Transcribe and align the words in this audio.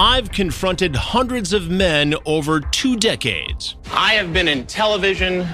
I've 0.00 0.32
confronted 0.32 0.96
hundreds 0.96 1.52
of 1.52 1.68
men 1.68 2.14
over 2.24 2.58
two 2.58 2.96
decades. 2.96 3.76
I 3.92 4.14
have 4.14 4.32
been 4.32 4.48
in 4.48 4.66
television 4.66 5.46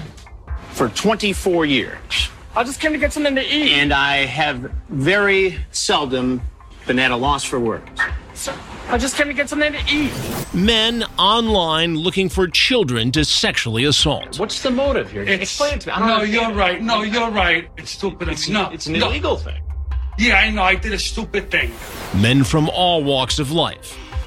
for 0.69 0.87
24 0.87 1.65
years. 1.65 2.29
I 2.55 2.63
just 2.63 2.79
came 2.79 2.93
to 2.93 2.97
get 2.97 3.11
something 3.11 3.35
to 3.35 3.41
eat. 3.41 3.73
And 3.73 3.91
I 3.91 4.19
have 4.19 4.71
very 4.87 5.59
seldom 5.71 6.41
been 6.85 6.97
at 6.97 7.11
a 7.11 7.17
loss 7.17 7.43
for 7.43 7.59
words. 7.59 7.89
Sir, 8.35 8.57
I 8.87 8.97
just 8.97 9.17
came 9.17 9.27
to 9.27 9.33
get 9.33 9.49
something 9.49 9.73
to 9.73 9.83
eat. 9.89 10.13
Men 10.53 11.03
online 11.19 11.97
looking 11.97 12.29
for 12.29 12.47
children 12.47 13.11
to 13.11 13.25
sexually 13.25 13.83
assault. 13.83 14.39
What's 14.39 14.63
the 14.63 14.71
motive 14.71 15.11
here? 15.11 15.23
It's, 15.23 15.41
Explain 15.41 15.73
it 15.73 15.81
to 15.81 15.87
me. 15.89 15.93
I 15.93 15.99
don't 15.99 16.07
no, 16.07 16.13
understand. 16.19 16.47
you're 16.47 16.57
right. 16.57 16.81
No, 16.81 17.01
you're 17.01 17.31
right. 17.31 17.69
It's 17.75 17.91
stupid. 17.91 18.29
It's, 18.29 18.47
not. 18.47 18.73
It's 18.73 18.87
an 18.87 18.93
no. 18.93 19.09
illegal 19.09 19.35
thing. 19.35 19.61
Yeah, 20.17 20.37
I 20.37 20.51
know. 20.51 20.63
I 20.63 20.75
did 20.75 20.93
a 20.93 20.99
stupid 20.99 21.51
thing. 21.51 21.69
Men 22.15 22.45
from 22.45 22.69
all 22.69 23.03
walks 23.03 23.39
of 23.39 23.51
life 23.51 23.97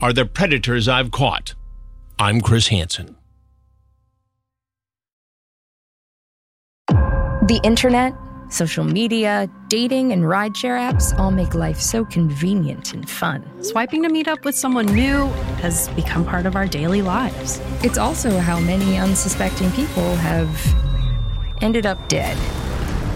are 0.00 0.12
the 0.12 0.24
predators 0.24 0.88
I've 0.88 1.10
caught. 1.10 1.54
I'm 2.18 2.40
Chris 2.40 2.68
Hansen. 2.68 3.16
The 6.88 7.60
internet, 7.64 8.14
social 8.48 8.84
media, 8.84 9.50
dating, 9.68 10.12
and 10.12 10.22
rideshare 10.22 10.78
apps 10.78 11.18
all 11.18 11.30
make 11.30 11.54
life 11.54 11.80
so 11.80 12.04
convenient 12.04 12.94
and 12.94 13.08
fun. 13.08 13.44
Swiping 13.62 14.02
to 14.02 14.08
meet 14.08 14.28
up 14.28 14.44
with 14.44 14.54
someone 14.54 14.86
new 14.86 15.26
has 15.62 15.88
become 15.90 16.24
part 16.24 16.46
of 16.46 16.56
our 16.56 16.66
daily 16.66 17.02
lives. 17.02 17.60
It's 17.82 17.98
also 17.98 18.38
how 18.38 18.58
many 18.60 18.98
unsuspecting 18.98 19.70
people 19.72 20.14
have 20.16 20.48
ended 21.62 21.86
up 21.86 22.08
dead. 22.08 22.36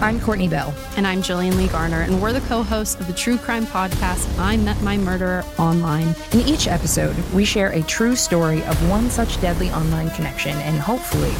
I'm 0.04 0.20
Courtney 0.20 0.48
Bell. 0.48 0.74
And 0.98 1.06
I'm 1.06 1.22
Jillian 1.22 1.56
Lee 1.56 1.68
Garner, 1.68 2.02
and 2.02 2.20
we're 2.20 2.34
the 2.34 2.42
co 2.42 2.62
hosts 2.62 3.00
of 3.00 3.06
the 3.06 3.14
true 3.14 3.38
crime 3.38 3.64
podcast, 3.64 4.28
I 4.38 4.54
Met 4.58 4.78
My 4.82 4.98
Murderer 4.98 5.42
Online. 5.58 6.14
In 6.32 6.40
each 6.40 6.68
episode, 6.68 7.16
we 7.32 7.46
share 7.46 7.70
a 7.70 7.80
true 7.84 8.14
story 8.14 8.62
of 8.64 8.90
one 8.90 9.08
such 9.08 9.40
deadly 9.40 9.70
online 9.70 10.10
connection 10.10 10.58
and 10.58 10.78
hopefully 10.78 11.30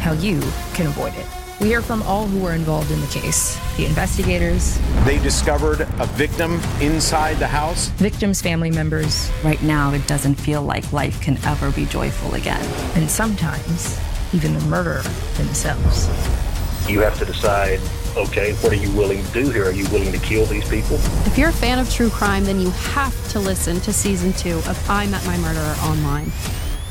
how 0.00 0.12
you 0.12 0.38
can 0.74 0.86
avoid 0.86 1.12
it. 1.16 1.26
We 1.60 1.66
hear 1.66 1.82
from 1.82 2.04
all 2.04 2.28
who 2.28 2.38
were 2.38 2.52
involved 2.52 2.92
in 2.92 3.00
the 3.00 3.06
case 3.08 3.58
the 3.76 3.84
investigators, 3.86 4.78
They 5.04 5.18
discovered 5.18 5.80
a 5.80 6.06
victim 6.14 6.60
inside 6.80 7.38
the 7.38 7.48
house. 7.48 7.88
victims' 7.98 8.40
family 8.40 8.70
members, 8.70 9.28
Right 9.42 9.60
now, 9.60 9.92
it 9.92 10.06
doesn't 10.06 10.36
feel 10.36 10.62
like 10.62 10.92
life 10.92 11.20
can 11.20 11.36
ever 11.44 11.72
be 11.72 11.84
joyful 11.86 12.34
again. 12.34 12.64
and 12.94 13.10
sometimes 13.10 13.98
even 14.32 14.54
the 14.54 14.64
murderer 14.66 15.02
themselves. 15.36 16.08
You 16.88 17.00
have 17.00 17.18
to 17.18 17.24
decide 17.24 17.80
okay 18.16 18.52
what 18.54 18.72
are 18.72 18.76
you 18.76 18.90
willing 18.92 19.24
to 19.24 19.32
do 19.32 19.50
here 19.50 19.64
are 19.64 19.72
you 19.72 19.88
willing 19.90 20.12
to 20.12 20.18
kill 20.18 20.44
these 20.46 20.68
people 20.68 20.96
If 21.26 21.38
you're 21.38 21.48
a 21.48 21.52
fan 21.52 21.78
of 21.78 21.90
true 21.90 22.10
crime, 22.10 22.44
then 22.44 22.60
you 22.60 22.70
have 22.70 23.28
to 23.32 23.40
listen 23.40 23.80
to 23.80 23.92
season 23.92 24.32
two 24.34 24.58
of 24.58 24.90
I 24.90 25.06
Met 25.06 25.24
My 25.26 25.36
Murderer 25.38 25.74
Online 25.82 26.30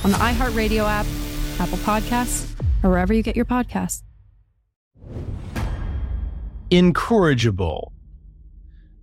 on 0.03 0.11
the 0.11 0.17
iHeartRadio 0.17 0.85
app, 0.85 1.05
Apple 1.59 1.77
Podcasts, 1.79 2.49
or 2.83 2.89
wherever 2.89 3.13
you 3.13 3.23
get 3.23 3.35
your 3.35 3.45
podcasts. 3.45 4.03
Incorrigible. 6.69 7.93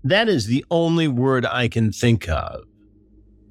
That 0.05 0.29
is 0.29 0.47
the 0.47 0.65
only 0.71 1.09
word 1.09 1.47
I 1.47 1.69
can 1.69 1.93
think 1.93 2.29
of 2.29 2.65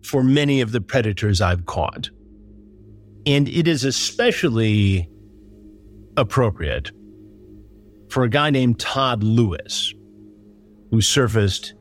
for 0.04 0.24
many 0.24 0.62
of 0.62 0.72
the 0.72 0.82
predators 0.82 1.42
I've 1.42 1.66
caught. 1.66 2.10
And 3.26 3.48
it 3.48 3.68
is 3.68 3.84
especially 3.84 5.10
appropriate 6.18 6.92
for 8.10 8.24
a 8.24 8.30
guy 8.30 8.50
named 8.50 8.80
Todd 8.80 9.24
Lewis, 9.24 9.94
who 10.90 11.00
surfaced 11.00 11.74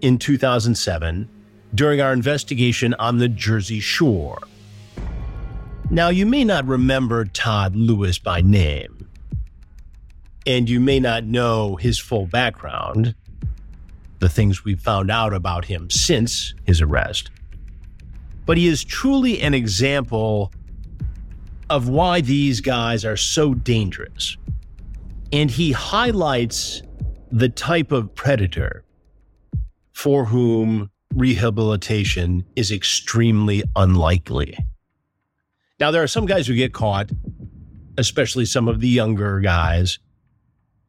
in 0.00 0.18
2007 0.18 1.28
during 1.74 2.00
our 2.00 2.12
investigation 2.12 2.94
on 2.94 3.18
the 3.18 3.28
Jersey 3.28 3.80
Shore. 3.80 4.38
Now, 5.90 6.08
you 6.08 6.26
may 6.26 6.44
not 6.44 6.66
remember 6.66 7.24
Todd 7.24 7.74
Lewis 7.74 8.18
by 8.18 8.42
name, 8.42 9.08
and 10.46 10.68
you 10.68 10.80
may 10.80 11.00
not 11.00 11.24
know 11.24 11.76
his 11.76 11.98
full 11.98 12.26
background, 12.26 13.14
the 14.20 14.28
things 14.28 14.64
we've 14.64 14.80
found 14.80 15.10
out 15.10 15.32
about 15.32 15.64
him 15.64 15.90
since 15.90 16.54
his 16.64 16.80
arrest. 16.80 17.30
But 18.46 18.56
he 18.56 18.66
is 18.66 18.84
truly 18.84 19.40
an 19.40 19.54
example 19.54 20.52
of 21.70 21.88
why 21.88 22.20
these 22.20 22.60
guys 22.60 23.04
are 23.04 23.16
so 23.16 23.54
dangerous. 23.54 24.36
And 25.32 25.50
he 25.50 25.72
highlights 25.72 26.82
the 27.30 27.48
type 27.48 27.92
of 27.92 28.14
predator 28.14 28.84
for 29.92 30.24
whom 30.24 30.90
rehabilitation 31.14 32.44
is 32.56 32.72
extremely 32.72 33.62
unlikely. 33.76 34.56
Now, 35.78 35.90
there 35.90 36.02
are 36.02 36.08
some 36.08 36.26
guys 36.26 36.46
who 36.46 36.54
get 36.54 36.72
caught, 36.72 37.10
especially 37.96 38.44
some 38.44 38.68
of 38.68 38.80
the 38.80 38.88
younger 38.88 39.40
guys, 39.40 39.98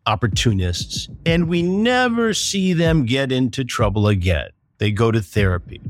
opportunists, 0.05 1.07
and 1.25 1.47
we 1.47 1.61
never 1.61 2.33
see 2.33 2.73
them 2.73 3.05
get 3.05 3.31
into 3.31 3.63
trouble 3.63 4.07
again. 4.07 4.49
They 4.79 4.91
go 4.91 5.11
to 5.11 5.21
therapy, 5.21 5.81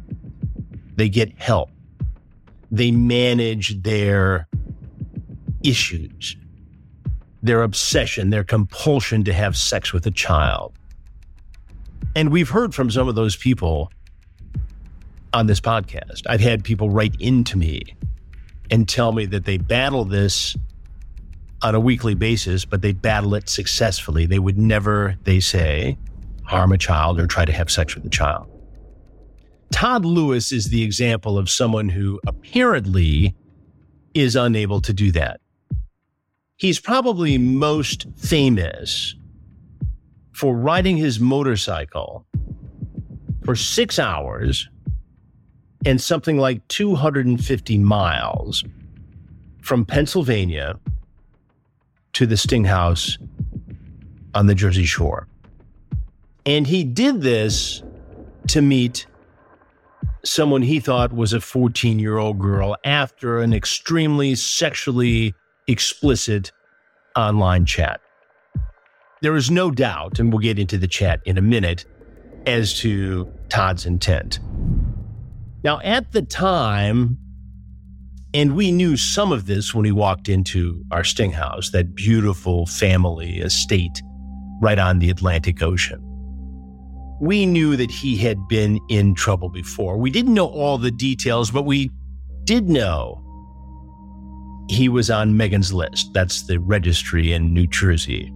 they 0.95 1.09
get 1.09 1.37
help, 1.39 1.71
they 2.69 2.91
manage 2.91 3.81
their 3.81 4.47
issues, 5.63 6.35
their 7.41 7.63
obsession, 7.63 8.29
their 8.29 8.43
compulsion 8.43 9.23
to 9.23 9.33
have 9.33 9.57
sex 9.57 9.93
with 9.93 10.05
a 10.05 10.11
child. 10.11 10.73
And 12.15 12.31
we've 12.31 12.49
heard 12.49 12.75
from 12.75 12.91
some 12.91 13.07
of 13.07 13.15
those 13.15 13.35
people 13.35 13.91
on 15.33 15.47
this 15.47 15.59
podcast. 15.59 16.21
I've 16.27 16.41
had 16.41 16.63
people 16.63 16.89
write 16.89 17.15
into 17.19 17.57
me 17.57 17.81
and 18.69 18.87
tell 18.87 19.11
me 19.11 19.25
that 19.27 19.45
they 19.45 19.57
battle 19.57 20.05
this 20.05 20.55
on 21.61 21.75
a 21.75 21.79
weekly 21.79 22.15
basis, 22.15 22.65
but 22.65 22.81
they 22.81 22.91
battle 22.91 23.35
it 23.35 23.49
successfully. 23.49 24.25
They 24.25 24.39
would 24.39 24.57
never, 24.57 25.15
they 25.23 25.39
say, 25.39 25.97
harm 26.43 26.71
a 26.71 26.77
child 26.77 27.19
or 27.19 27.27
try 27.27 27.45
to 27.45 27.51
have 27.51 27.69
sex 27.69 27.95
with 27.95 28.05
a 28.05 28.09
child. 28.09 28.47
Todd 29.71 30.05
Lewis 30.05 30.51
is 30.51 30.65
the 30.65 30.83
example 30.83 31.37
of 31.37 31.49
someone 31.49 31.89
who 31.89 32.19
apparently 32.27 33.35
is 34.13 34.35
unable 34.35 34.81
to 34.81 34.93
do 34.93 35.11
that. 35.13 35.40
He's 36.61 36.79
probably 36.79 37.39
most 37.39 38.05
famous 38.17 39.15
for 40.31 40.55
riding 40.55 40.95
his 40.95 41.19
motorcycle 41.19 42.23
for 43.43 43.55
six 43.55 43.97
hours 43.97 44.69
and 45.87 45.99
something 45.99 46.37
like 46.37 46.67
250 46.67 47.79
miles 47.79 48.63
from 49.63 49.85
Pennsylvania 49.85 50.79
to 52.13 52.27
the 52.27 52.37
Sting 52.37 52.65
House 52.65 53.17
on 54.35 54.45
the 54.45 54.53
Jersey 54.53 54.85
Shore. 54.85 55.27
And 56.45 56.67
he 56.67 56.83
did 56.83 57.21
this 57.21 57.81
to 58.49 58.61
meet 58.61 59.07
someone 60.23 60.61
he 60.61 60.79
thought 60.79 61.11
was 61.11 61.33
a 61.33 61.41
14 61.41 61.97
year 61.97 62.19
old 62.19 62.37
girl 62.37 62.77
after 62.85 63.39
an 63.39 63.51
extremely 63.51 64.35
sexually 64.35 65.33
explicit 65.71 66.51
online 67.15 67.65
chat. 67.65 68.01
There 69.21 69.35
is 69.35 69.51
no 69.51 69.71
doubt, 69.71 70.19
and 70.19 70.31
we'll 70.31 70.39
get 70.39 70.59
into 70.59 70.77
the 70.77 70.87
chat 70.87 71.21
in 71.25 71.37
a 71.37 71.41
minute, 71.41 71.85
as 72.47 72.77
to 72.79 73.31
Todd's 73.49 73.85
intent. 73.85 74.39
Now, 75.63 75.79
at 75.81 76.11
the 76.11 76.23
time 76.23 77.17
And 78.33 78.55
we 78.55 78.71
knew 78.71 78.95
some 78.95 79.33
of 79.33 79.45
this 79.45 79.73
when 79.73 79.83
we 79.83 79.91
walked 79.91 80.29
into 80.29 80.83
our 80.91 81.03
Sting 81.03 81.31
house, 81.31 81.71
that 81.71 81.95
beautiful 81.95 82.65
family 82.65 83.39
estate 83.39 84.01
right 84.61 84.79
on 84.79 84.99
the 84.99 85.09
Atlantic 85.09 85.61
Ocean. 85.61 85.99
We 87.19 87.45
knew 87.45 87.75
that 87.75 87.91
he 87.91 88.15
had 88.17 88.47
been 88.47 88.79
in 88.89 89.15
trouble 89.15 89.49
before. 89.49 89.97
We 89.97 90.09
didn't 90.11 90.33
know 90.33 90.47
all 90.47 90.77
the 90.77 90.91
details, 90.91 91.51
but 91.51 91.63
we 91.63 91.91
did 92.45 92.69
know 92.69 93.21
he 94.71 94.87
was 94.87 95.11
on 95.11 95.35
Megan's 95.35 95.73
list. 95.73 96.13
That's 96.13 96.43
the 96.43 96.57
registry 96.57 97.33
in 97.33 97.53
New 97.53 97.67
Jersey, 97.67 98.33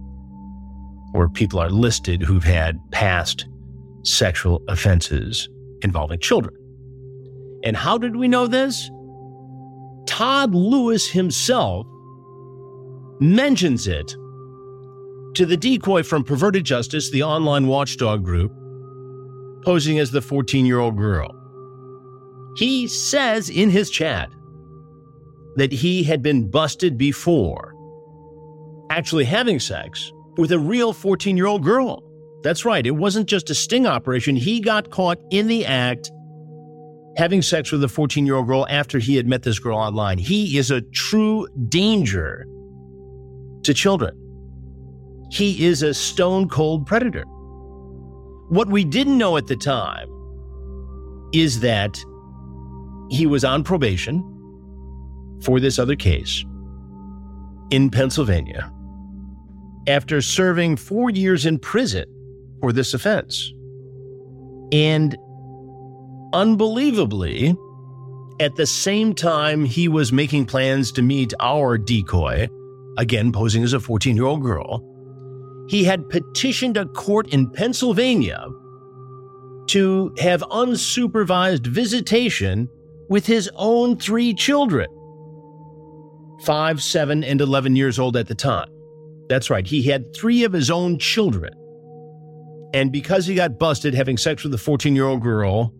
where 1.12 1.30
people 1.30 1.58
are 1.58 1.70
listed 1.70 2.20
who've 2.20 2.44
had 2.44 2.78
past 2.90 3.46
sexual 4.02 4.62
offenses 4.68 5.48
involving 5.80 6.20
children. 6.20 6.54
And 7.64 7.74
how 7.74 7.96
did 7.96 8.16
we 8.16 8.28
know 8.28 8.46
this? 8.46 8.90
Todd 10.06 10.54
Lewis 10.54 11.08
himself 11.08 11.86
mentions 13.18 13.88
it 13.88 14.14
to 15.36 15.46
the 15.46 15.56
decoy 15.56 16.02
from 16.02 16.22
Perverted 16.22 16.64
Justice, 16.64 17.10
the 17.10 17.22
online 17.22 17.66
watchdog 17.66 18.22
group, 18.22 18.52
posing 19.64 19.98
as 19.98 20.10
the 20.10 20.20
14 20.20 20.66
year 20.66 20.80
old 20.80 20.98
girl. 20.98 21.34
He 22.58 22.88
says 22.88 23.48
in 23.48 23.70
his 23.70 23.88
chat 23.88 24.30
that 25.56 25.72
he 25.72 26.02
had 26.02 26.22
been 26.22 26.48
busted 26.48 26.96
before 26.96 27.74
actually 28.90 29.24
having 29.24 29.58
sex 29.58 30.12
with 30.36 30.52
a 30.52 30.58
real 30.58 30.92
14 30.92 31.36
year 31.36 31.46
old 31.46 31.64
girl. 31.64 32.02
That's 32.42 32.64
right, 32.64 32.86
it 32.86 32.92
wasn't 32.92 33.28
just 33.28 33.50
a 33.50 33.54
sting 33.54 33.86
operation. 33.86 34.36
He 34.36 34.60
got 34.60 34.90
caught 34.90 35.18
in 35.30 35.48
the 35.48 35.66
act 35.66 36.10
having 37.16 37.40
sex 37.42 37.72
with 37.72 37.82
a 37.82 37.88
14 37.88 38.26
year 38.26 38.36
old 38.36 38.46
girl 38.46 38.66
after 38.68 38.98
he 38.98 39.16
had 39.16 39.26
met 39.26 39.42
this 39.42 39.58
girl 39.58 39.78
online. 39.78 40.18
He 40.18 40.58
is 40.58 40.70
a 40.70 40.82
true 40.82 41.48
danger 41.68 42.46
to 43.62 43.74
children. 43.74 44.22
He 45.30 45.64
is 45.64 45.82
a 45.82 45.92
stone 45.92 46.48
cold 46.48 46.86
predator. 46.86 47.24
What 48.48 48.68
we 48.68 48.84
didn't 48.84 49.18
know 49.18 49.36
at 49.36 49.48
the 49.48 49.56
time 49.56 50.08
is 51.32 51.60
that 51.60 51.98
he 53.10 53.26
was 53.26 53.44
on 53.44 53.64
probation 53.64 54.22
for 55.42 55.60
this 55.60 55.78
other 55.78 55.96
case 55.96 56.44
in 57.70 57.90
Pennsylvania 57.90 58.72
after 59.86 60.20
serving 60.20 60.76
four 60.76 61.10
years 61.10 61.46
in 61.46 61.58
prison 61.58 62.04
for 62.60 62.72
this 62.72 62.94
offense. 62.94 63.52
And 64.72 65.16
unbelievably, 66.32 67.56
at 68.40 68.56
the 68.56 68.66
same 68.66 69.14
time 69.14 69.64
he 69.64 69.88
was 69.88 70.12
making 70.12 70.46
plans 70.46 70.92
to 70.92 71.02
meet 71.02 71.32
our 71.40 71.78
decoy, 71.78 72.48
again 72.98 73.32
posing 73.32 73.62
as 73.62 73.72
a 73.72 73.80
14 73.80 74.16
year 74.16 74.26
old 74.26 74.42
girl, 74.42 74.82
he 75.68 75.84
had 75.84 76.08
petitioned 76.08 76.76
a 76.76 76.86
court 76.86 77.28
in 77.28 77.50
Pennsylvania 77.50 78.46
to 79.68 80.14
have 80.18 80.42
unsupervised 80.42 81.66
visitation 81.66 82.68
with 83.08 83.26
his 83.26 83.50
own 83.56 83.96
three 83.96 84.32
children 84.34 84.86
five, 86.44 86.82
seven, 86.82 87.24
and 87.24 87.40
11 87.40 87.76
years 87.76 87.98
old 87.98 88.16
at 88.16 88.28
the 88.28 88.34
time. 88.34 88.68
That's 89.28 89.50
right, 89.50 89.66
he 89.66 89.82
had 89.82 90.14
three 90.14 90.44
of 90.44 90.52
his 90.52 90.70
own 90.70 90.98
children. 90.98 91.52
And 92.74 92.92
because 92.92 93.26
he 93.26 93.34
got 93.34 93.58
busted 93.58 93.94
having 93.94 94.16
sex 94.16 94.44
with 94.44 94.52
a 94.54 94.58
14 94.58 94.94
year 94.94 95.06
old 95.06 95.22
girl, 95.22 95.72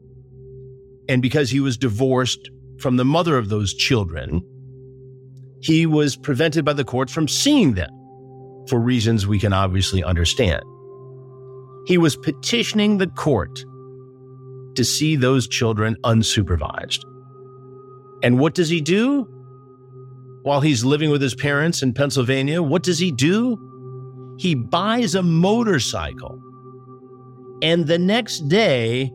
and 1.09 1.23
because 1.23 1.51
he 1.51 1.61
was 1.61 1.77
divorced 1.77 2.51
from 2.79 2.97
the 2.97 3.05
mother 3.05 3.39
of 3.39 3.49
those 3.49 3.75
children, 3.75 4.43
he 5.61 5.87
was 5.87 6.17
prevented 6.17 6.65
by 6.65 6.73
the 6.73 6.85
court 6.85 7.11
from 7.11 7.29
seeing 7.29 7.75
them 7.75 7.91
for 8.69 8.81
reasons 8.81 9.27
we 9.27 9.39
can 9.39 9.53
obviously 9.53 10.03
understand. 10.03 10.63
He 11.87 11.99
was 11.99 12.17
petitioning 12.17 12.99
the 12.99 13.07
court 13.07 13.65
to 14.75 14.85
see 14.85 15.17
those 15.17 15.47
children 15.47 15.97
unsupervised. 16.03 17.05
And 18.23 18.39
what 18.39 18.55
does 18.55 18.69
he 18.69 18.81
do? 18.81 19.29
While 20.47 20.61
he's 20.61 20.85
living 20.85 21.11
with 21.11 21.21
his 21.21 21.35
parents 21.35 21.83
in 21.83 21.93
Pennsylvania, 21.93 22.63
what 22.63 22.85
does 22.85 23.01
he 23.01 23.11
do? 23.11 23.59
He 24.39 24.55
buys 24.55 25.17
a 25.17 25.23
motorcycle 25.25 26.41
and 27.63 27.89
the 27.89 27.99
next 27.99 28.49
day 28.49 29.13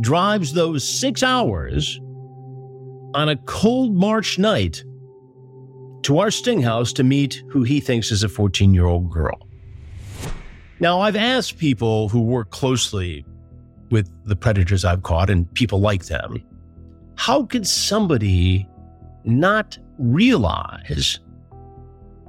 drives 0.00 0.52
those 0.52 0.88
six 0.88 1.24
hours 1.24 1.98
on 3.14 3.28
a 3.28 3.36
cold 3.46 3.96
March 3.96 4.38
night 4.38 4.84
to 6.02 6.20
our 6.20 6.30
sting 6.30 6.62
house 6.62 6.92
to 6.92 7.02
meet 7.02 7.42
who 7.48 7.64
he 7.64 7.80
thinks 7.80 8.12
is 8.12 8.22
a 8.22 8.28
14 8.28 8.72
year 8.72 8.86
old 8.86 9.10
girl. 9.10 9.48
Now, 10.78 11.00
I've 11.00 11.16
asked 11.16 11.58
people 11.58 12.08
who 12.08 12.20
work 12.20 12.52
closely 12.52 13.26
with 13.90 14.08
the 14.24 14.36
predators 14.36 14.84
I've 14.84 15.02
caught 15.02 15.30
and 15.30 15.52
people 15.54 15.80
like 15.80 16.04
them, 16.04 16.40
how 17.16 17.42
could 17.42 17.66
somebody 17.66 18.68
not 19.24 19.76
realize 20.00 21.20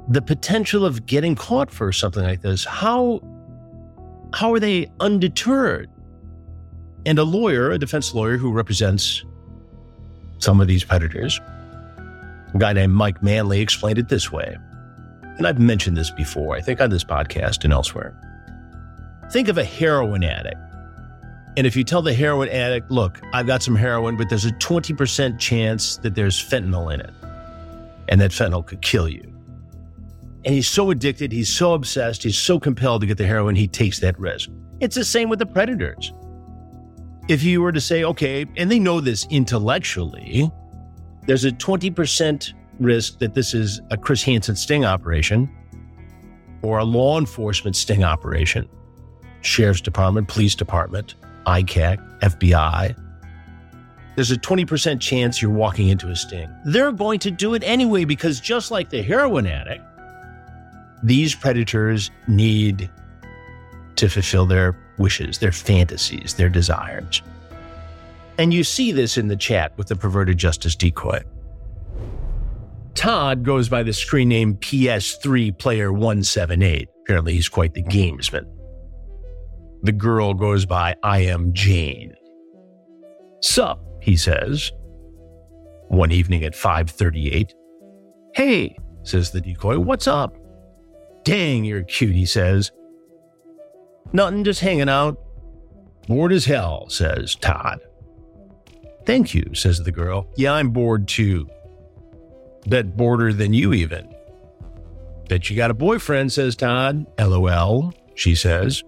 the 0.09 0.21
potential 0.21 0.85
of 0.85 1.05
getting 1.05 1.35
caught 1.35 1.71
for 1.71 1.91
something 1.91 2.23
like 2.23 2.41
this? 2.41 2.65
How, 2.65 3.21
how 4.33 4.53
are 4.53 4.59
they 4.59 4.91
undeterred? 4.99 5.89
And 7.05 7.17
a 7.17 7.23
lawyer, 7.23 7.71
a 7.71 7.79
defense 7.79 8.13
lawyer 8.13 8.37
who 8.37 8.51
represents 8.51 9.23
some 10.37 10.61
of 10.61 10.67
these 10.67 10.83
predators, 10.83 11.39
a 12.53 12.57
guy 12.57 12.73
named 12.73 12.93
Mike 12.93 13.23
Manley 13.23 13.61
explained 13.61 13.97
it 13.97 14.09
this 14.09 14.31
way. 14.31 14.57
And 15.37 15.47
I've 15.47 15.59
mentioned 15.59 15.97
this 15.97 16.11
before, 16.11 16.55
I 16.55 16.61
think 16.61 16.81
on 16.81 16.89
this 16.89 17.03
podcast 17.03 17.63
and 17.63 17.73
elsewhere. 17.73 18.15
Think 19.31 19.47
of 19.47 19.57
a 19.57 19.63
heroin 19.63 20.23
addict. 20.23 20.57
And 21.57 21.67
if 21.67 21.75
you 21.75 21.83
tell 21.83 22.01
the 22.01 22.13
heroin 22.13 22.49
addict, 22.49 22.91
look, 22.91 23.21
I've 23.33 23.47
got 23.47 23.61
some 23.63 23.75
heroin, 23.75 24.17
but 24.17 24.29
there's 24.29 24.45
a 24.45 24.51
20% 24.51 25.39
chance 25.39 25.97
that 25.97 26.15
there's 26.15 26.37
fentanyl 26.37 26.93
in 26.93 27.01
it, 27.01 27.11
and 28.11 28.21
that 28.21 28.29
fentanyl 28.29 28.63
could 28.63 28.81
kill 28.81 29.09
you. 29.09 29.23
And 30.43 30.53
he's 30.53 30.67
so 30.67 30.91
addicted, 30.91 31.31
he's 31.31 31.49
so 31.49 31.73
obsessed, 31.73 32.23
he's 32.23 32.37
so 32.37 32.59
compelled 32.59 33.01
to 33.01 33.07
get 33.07 33.17
the 33.17 33.25
heroin, 33.25 33.55
he 33.55 33.67
takes 33.67 33.99
that 33.99 34.19
risk. 34.19 34.49
It's 34.79 34.95
the 34.95 35.05
same 35.05 35.29
with 35.29 35.39
the 35.39 35.45
predators. 35.45 36.13
If 37.29 37.43
you 37.43 37.61
were 37.61 37.71
to 37.71 37.79
say, 37.79 38.03
okay, 38.03 38.45
and 38.57 38.69
they 38.69 38.79
know 38.79 38.99
this 38.99 39.25
intellectually, 39.29 40.51
there's 41.25 41.45
a 41.45 41.51
20% 41.51 42.53
risk 42.79 43.19
that 43.19 43.33
this 43.33 43.53
is 43.53 43.79
a 43.91 43.97
Chris 43.97 44.23
Hansen 44.23 44.55
sting 44.55 44.83
operation 44.83 45.49
or 46.63 46.79
a 46.79 46.83
law 46.83 47.17
enforcement 47.17 47.75
sting 47.75 48.03
operation, 48.03 48.67
sheriff's 49.41 49.81
department, 49.81 50.27
police 50.27 50.55
department, 50.55 51.15
ICAC, 51.45 52.19
FBI. 52.19 52.95
There's 54.15 54.31
a 54.31 54.37
20% 54.37 54.99
chance 54.99 55.41
you're 55.41 55.51
walking 55.51 55.87
into 55.87 56.09
a 56.09 56.15
sting. 56.15 56.53
They're 56.65 56.91
going 56.91 57.19
to 57.19 57.31
do 57.31 57.53
it 57.53 57.63
anyway 57.63 58.03
because 58.05 58.39
just 58.39 58.69
like 58.69 58.89
the 58.89 59.01
heroin 59.01 59.47
addict, 59.47 59.83
these 61.03 61.33
predators 61.33 62.11
need 62.27 62.89
to 63.95 64.09
fulfill 64.09 64.45
their 64.45 64.77
wishes, 64.97 65.39
their 65.39 65.51
fantasies, 65.51 66.33
their 66.35 66.49
desires. 66.49 67.21
And 68.37 68.53
you 68.53 68.63
see 68.63 68.91
this 68.91 69.17
in 69.17 69.27
the 69.27 69.35
chat 69.35 69.77
with 69.77 69.87
the 69.87 69.95
perverted 69.95 70.37
justice 70.37 70.75
decoy. 70.75 71.21
Todd 72.93 73.43
goes 73.43 73.69
by 73.69 73.83
the 73.83 73.93
screen 73.93 74.29
name 74.29 74.55
PS3 74.55 75.57
Player 75.57 75.91
178. 75.91 76.89
Apparently, 77.03 77.33
he's 77.33 77.49
quite 77.49 77.73
the 77.73 77.83
gamesman. 77.83 78.45
The 79.83 79.91
girl 79.91 80.33
goes 80.33 80.65
by 80.65 80.95
I 81.01 81.19
am 81.19 81.53
Jane. 81.53 82.13
Sup, 83.41 83.83
he 84.01 84.17
says. 84.17 84.71
One 85.87 86.11
evening 86.11 86.43
at 86.43 86.55
538. 86.55 87.53
Hey, 88.33 88.77
says 89.03 89.31
the 89.31 89.41
decoy, 89.41 89.79
what's 89.79 90.07
up? 90.07 90.37
Dang, 91.23 91.65
you're 91.65 91.83
cute, 91.83 92.15
he 92.15 92.25
says. 92.25 92.71
Nothing, 94.13 94.43
just 94.43 94.59
hanging 94.61 94.89
out. 94.89 95.19
Bored 96.07 96.31
as 96.31 96.45
hell, 96.45 96.89
says 96.89 97.35
Todd. 97.35 97.79
Thank 99.05 99.33
you, 99.33 99.53
says 99.53 99.83
the 99.83 99.91
girl. 99.91 100.27
Yeah, 100.35 100.53
I'm 100.53 100.69
bored 100.69 101.07
too. 101.07 101.47
Bet 102.67 102.95
border 102.95 103.33
than 103.33 103.53
you, 103.53 103.73
even. 103.73 104.13
Bet 105.27 105.49
you 105.49 105.55
got 105.55 105.71
a 105.71 105.75
boyfriend, 105.75 106.31
says 106.31 106.55
Todd. 106.55 107.05
LOL, 107.19 107.93
she 108.15 108.35
says. 108.35 108.83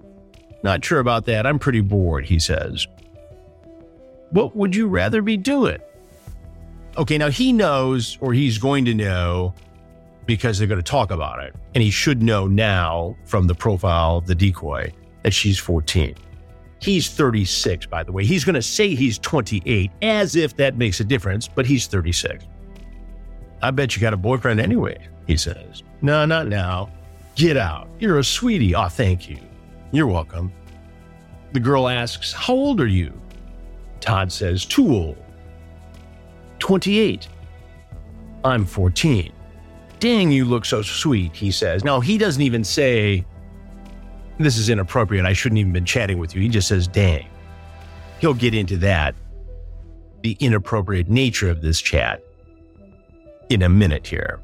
Not 0.64 0.84
sure 0.84 1.00
about 1.00 1.26
that. 1.26 1.46
I'm 1.46 1.60
pretty 1.60 1.82
bored, 1.82 2.26
he 2.26 2.40
says. 2.40 2.88
What 4.34 4.56
would 4.56 4.76
you 4.76 4.88
rather 4.88 5.22
be 5.22 5.38
doing? 5.38 5.78
Okay, 6.98 7.20
now 7.20 7.30
he 7.30 7.54
knows, 7.54 8.18
or 8.20 8.34
he's 8.34 8.58
going 8.58 8.84
to 8.86 8.96
know, 8.96 9.54
because 10.26 10.58
they're 10.58 10.68
going 10.68 10.82
to 10.82 10.92
talk 10.92 11.12
about 11.12 11.44
it. 11.44 11.56
And 11.76 11.84
he 11.84 11.92
should 11.92 12.24
know 12.24 12.48
now 12.48 13.16
from 13.26 13.46
the 13.46 13.54
profile 13.54 14.18
of 14.18 14.26
the 14.26 14.34
decoy 14.34 14.92
that 15.22 15.34
she's 15.34 15.60
14. 15.60 16.16
He's 16.82 17.12
36, 17.12 17.86
by 17.86 18.02
the 18.02 18.12
way. 18.12 18.26
He's 18.26 18.44
going 18.44 18.56
to 18.56 18.62
say 18.64 18.96
he's 18.96 19.20
28 19.20 19.92
as 20.02 20.36
if 20.36 20.58
that 20.58 20.78
makes 20.78 21.00
a 21.00 21.04
difference, 21.04 21.48
but 21.48 21.68
he's 21.68 21.86
36. 21.86 22.44
I 23.62 23.70
bet 23.70 23.96
you 23.96 24.02
got 24.02 24.14
a 24.14 24.18
boyfriend 24.18 24.60
anyway, 24.60 25.08
he 25.28 25.38
says. 25.38 25.84
No, 26.02 26.26
not 26.26 26.48
now. 26.48 26.90
Get 27.36 27.56
out. 27.56 27.88
You're 28.00 28.18
a 28.18 28.24
sweetie. 28.24 28.74
Aw, 28.74 28.86
oh, 28.86 28.90
thank 28.90 29.30
you. 29.30 29.38
You're 29.92 30.08
welcome. 30.08 30.52
The 31.52 31.60
girl 31.60 31.88
asks, 31.88 32.34
How 32.34 32.54
old 32.54 32.82
are 32.82 32.88
you? 32.88 33.14
Todd 34.04 34.32
says, 34.32 34.66
Too 34.66 34.94
old. 34.94 35.18
28. 36.60 37.28
I'm 38.44 38.66
14. 38.66 39.32
Dang, 40.00 40.32
you 40.32 40.44
look 40.44 40.66
so 40.66 40.82
sweet, 40.82 41.34
he 41.34 41.52
says. 41.52 41.86
Now, 41.86 42.02
he 42.02 42.18
doesn't 42.18 42.42
even 42.42 42.66
say, 42.66 43.26
This 44.38 44.58
is 44.58 44.70
inappropriate. 44.70 45.26
I 45.26 45.32
shouldn't 45.32 45.60
even 45.60 45.72
been 45.72 45.86
chatting 45.86 46.20
with 46.20 46.36
you. 46.36 46.42
He 46.42 46.50
just 46.50 46.68
says, 46.68 46.86
Dang. 46.86 47.26
He'll 48.20 48.34
get 48.34 48.54
into 48.54 48.76
that, 48.78 49.16
the 50.22 50.36
inappropriate 50.40 51.10
nature 51.10 51.50
of 51.50 51.62
this 51.62 51.80
chat, 51.80 52.22
in 53.50 53.62
a 53.62 53.70
minute 53.70 54.06
here. 54.06 54.42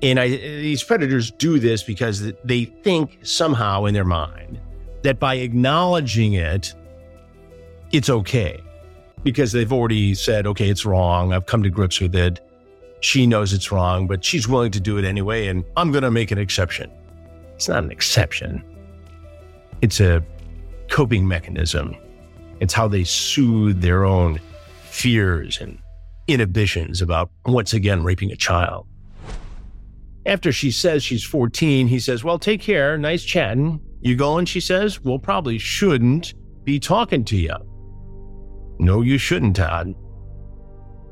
And 0.00 0.18
I, 0.18 0.28
these 0.28 0.82
predators 0.82 1.30
do 1.30 1.58
this 1.58 1.82
because 1.82 2.32
they 2.44 2.64
think 2.64 3.18
somehow 3.22 3.84
in 3.84 3.92
their 3.92 4.04
mind 4.04 4.58
that 5.02 5.18
by 5.18 5.34
acknowledging 5.34 6.34
it, 6.34 6.74
it's 7.92 8.08
okay. 8.08 8.62
Because 9.22 9.52
they've 9.52 9.72
already 9.72 10.14
said, 10.14 10.46
okay, 10.46 10.68
it's 10.68 10.84
wrong. 10.86 11.32
I've 11.32 11.46
come 11.46 11.62
to 11.62 11.70
grips 11.70 12.00
with 12.00 12.14
it. 12.14 12.40
She 13.00 13.26
knows 13.26 13.52
it's 13.52 13.70
wrong, 13.70 14.06
but 14.06 14.24
she's 14.24 14.48
willing 14.48 14.72
to 14.72 14.80
do 14.80 14.98
it 14.98 15.04
anyway. 15.04 15.46
And 15.46 15.64
I'm 15.76 15.92
going 15.92 16.02
to 16.02 16.10
make 16.10 16.30
an 16.30 16.38
exception. 16.38 16.90
It's 17.54 17.68
not 17.68 17.82
an 17.82 17.90
exception, 17.90 18.62
it's 19.82 20.00
a 20.00 20.24
coping 20.88 21.26
mechanism. 21.26 21.96
It's 22.60 22.74
how 22.74 22.88
they 22.88 23.04
soothe 23.04 23.82
their 23.82 24.04
own 24.04 24.40
fears 24.82 25.60
and 25.60 25.78
inhibitions 26.26 27.00
about 27.00 27.30
once 27.46 27.72
again 27.72 28.02
raping 28.02 28.32
a 28.32 28.36
child. 28.36 28.86
After 30.26 30.52
she 30.52 30.70
says 30.70 31.02
she's 31.02 31.24
14, 31.24 31.86
he 31.86 31.98
says, 31.98 32.22
Well, 32.22 32.38
take 32.38 32.60
care. 32.60 32.98
Nice 32.98 33.24
chatting. 33.24 33.80
You 34.00 34.16
going? 34.16 34.44
She 34.44 34.60
says, 34.60 35.02
Well, 35.02 35.18
probably 35.18 35.58
shouldn't 35.58 36.34
be 36.64 36.78
talking 36.78 37.24
to 37.24 37.36
you. 37.36 37.54
No, 38.78 39.02
you 39.02 39.18
shouldn't, 39.18 39.56
Todd. 39.56 39.94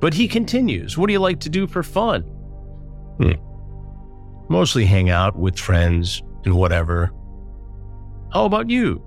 But 0.00 0.14
he 0.14 0.28
continues, 0.28 0.96
What 0.96 1.06
do 1.06 1.12
you 1.12 1.20
like 1.20 1.40
to 1.40 1.48
do 1.48 1.66
for 1.66 1.82
fun? 1.82 2.22
Hmm. 3.20 3.32
Mostly 4.48 4.84
hang 4.84 5.10
out 5.10 5.36
with 5.36 5.58
friends 5.58 6.22
and 6.44 6.54
whatever. 6.54 7.10
How 8.32 8.44
about 8.44 8.70
you? 8.70 9.02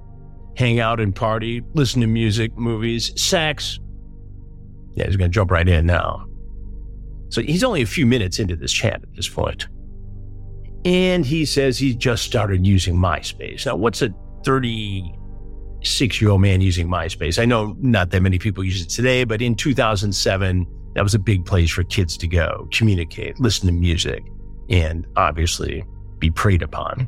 Hang 0.58 0.80
out 0.80 1.00
and 1.00 1.16
party, 1.16 1.62
listen 1.74 2.02
to 2.02 2.08
music, 2.08 2.58
movies, 2.58 3.12
sex. 3.22 3.80
Yeah, 4.96 5.06
he's 5.06 5.16
going 5.16 5.32
to 5.32 5.34
jump 5.34 5.52
right 5.52 5.68
in 5.68 5.86
now. 5.86 6.26
So 7.30 7.42
he's 7.42 7.64
only 7.64 7.82
a 7.82 7.86
few 7.86 8.06
minutes 8.06 8.40
into 8.40 8.56
this 8.56 8.74
chat 8.74 8.96
at 8.96 9.16
this 9.16 9.30
point. 9.30 9.68
And 10.84 11.26
he 11.26 11.46
says 11.46 11.78
he 11.78 11.94
just 11.94 12.24
started 12.24 12.66
using 12.66 12.96
MySpace. 12.96 13.66
Now, 13.66 13.76
what's 13.76 14.02
a 14.02 14.10
36 15.80 16.22
year 16.22 16.30
old 16.32 16.42
man 16.42 16.62
using 16.62 16.88
MySpace? 16.88 17.40
I 17.42 17.46
know 17.46 17.76
not 17.80 18.12
that 18.12 18.22
many 18.22 18.40
people 18.40 18.64
use 18.64 18.82
it 18.82 18.90
today, 18.90 19.24
but 19.24 19.42
in 19.42 19.56
2007, 19.56 20.68
that 20.96 21.04
was 21.04 21.14
a 21.14 21.20
big 21.20 21.46
place 21.46 21.72
for 21.72 21.84
kids 21.84 22.18
to 22.18 22.28
go, 22.28 22.68
communicate, 22.72 23.40
listen 23.40 23.68
to 23.68 23.74
music, 23.74 24.24
and 24.70 25.06
obviously 25.16 25.84
be 26.20 26.30
preyed 26.30 26.62
upon. 26.62 27.08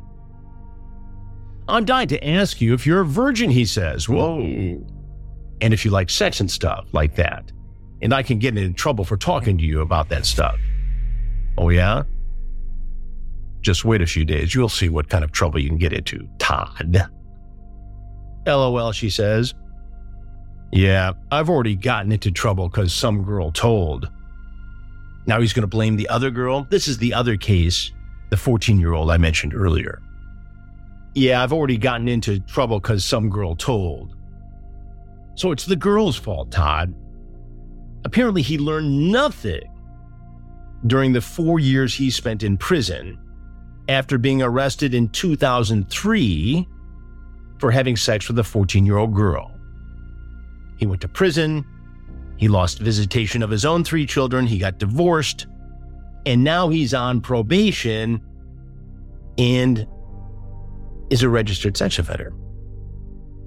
I'm 1.68 1.84
dying 1.84 2.08
to 2.08 2.28
ask 2.28 2.60
you 2.60 2.74
if 2.74 2.86
you're 2.86 3.00
a 3.00 3.04
virgin, 3.04 3.50
he 3.50 3.64
says. 3.64 4.08
Whoa. 4.08 4.38
And 4.40 5.72
if 5.74 5.84
you 5.84 5.90
like 5.90 6.10
sex 6.10 6.40
and 6.40 6.50
stuff 6.50 6.86
like 6.92 7.14
that. 7.16 7.52
And 8.00 8.12
I 8.12 8.22
can 8.22 8.38
get 8.40 8.58
in 8.58 8.74
trouble 8.74 9.04
for 9.04 9.16
talking 9.16 9.56
to 9.58 9.64
you 9.64 9.80
about 9.80 10.08
that 10.08 10.26
stuff. 10.26 10.58
Oh, 11.56 11.68
yeah? 11.68 12.02
Just 13.60 13.84
wait 13.84 14.02
a 14.02 14.06
few 14.06 14.24
days. 14.24 14.56
You'll 14.56 14.68
see 14.68 14.88
what 14.88 15.08
kind 15.08 15.22
of 15.22 15.30
trouble 15.30 15.60
you 15.60 15.68
can 15.68 15.78
get 15.78 15.92
into, 15.92 16.26
Todd. 16.38 17.08
LOL, 18.46 18.92
she 18.92 19.10
says. 19.10 19.54
Yeah, 20.72 21.12
I've 21.30 21.50
already 21.50 21.76
gotten 21.76 22.12
into 22.12 22.30
trouble 22.30 22.68
because 22.68 22.94
some 22.94 23.24
girl 23.24 23.52
told. 23.52 24.10
Now 25.26 25.40
he's 25.40 25.52
going 25.52 25.62
to 25.62 25.68
blame 25.68 25.96
the 25.96 26.08
other 26.08 26.30
girl. 26.30 26.66
This 26.70 26.88
is 26.88 26.98
the 26.98 27.14
other 27.14 27.36
case, 27.36 27.92
the 28.30 28.36
14 28.36 28.80
year 28.80 28.92
old 28.92 29.10
I 29.10 29.18
mentioned 29.18 29.54
earlier. 29.54 30.00
Yeah, 31.14 31.42
I've 31.42 31.52
already 31.52 31.76
gotten 31.76 32.08
into 32.08 32.40
trouble 32.40 32.80
because 32.80 33.04
some 33.04 33.28
girl 33.28 33.54
told. 33.54 34.16
So 35.34 35.52
it's 35.52 35.66
the 35.66 35.76
girl's 35.76 36.16
fault, 36.16 36.50
Todd. 36.50 36.94
Apparently, 38.04 38.42
he 38.42 38.58
learned 38.58 39.12
nothing 39.12 39.62
during 40.86 41.12
the 41.12 41.20
four 41.20 41.60
years 41.60 41.94
he 41.94 42.10
spent 42.10 42.42
in 42.42 42.56
prison 42.56 43.18
after 43.88 44.18
being 44.18 44.42
arrested 44.42 44.94
in 44.94 45.08
2003 45.10 46.68
for 47.62 47.70
having 47.70 47.96
sex 47.96 48.26
with 48.26 48.36
a 48.40 48.42
14 48.42 48.84
year 48.84 48.98
old 48.98 49.14
girl. 49.14 49.48
He 50.78 50.84
went 50.84 51.00
to 51.02 51.08
prison, 51.08 51.64
he 52.36 52.48
lost 52.48 52.80
visitation 52.80 53.40
of 53.40 53.50
his 53.50 53.64
own 53.64 53.84
three 53.84 54.04
children, 54.04 54.48
he 54.48 54.58
got 54.58 54.78
divorced, 54.78 55.46
and 56.26 56.42
now 56.42 56.70
he's 56.70 56.92
on 56.92 57.20
probation 57.20 58.20
and 59.38 59.86
is 61.10 61.22
a 61.22 61.28
registered 61.28 61.76
sex 61.76 62.00
offender. 62.00 62.34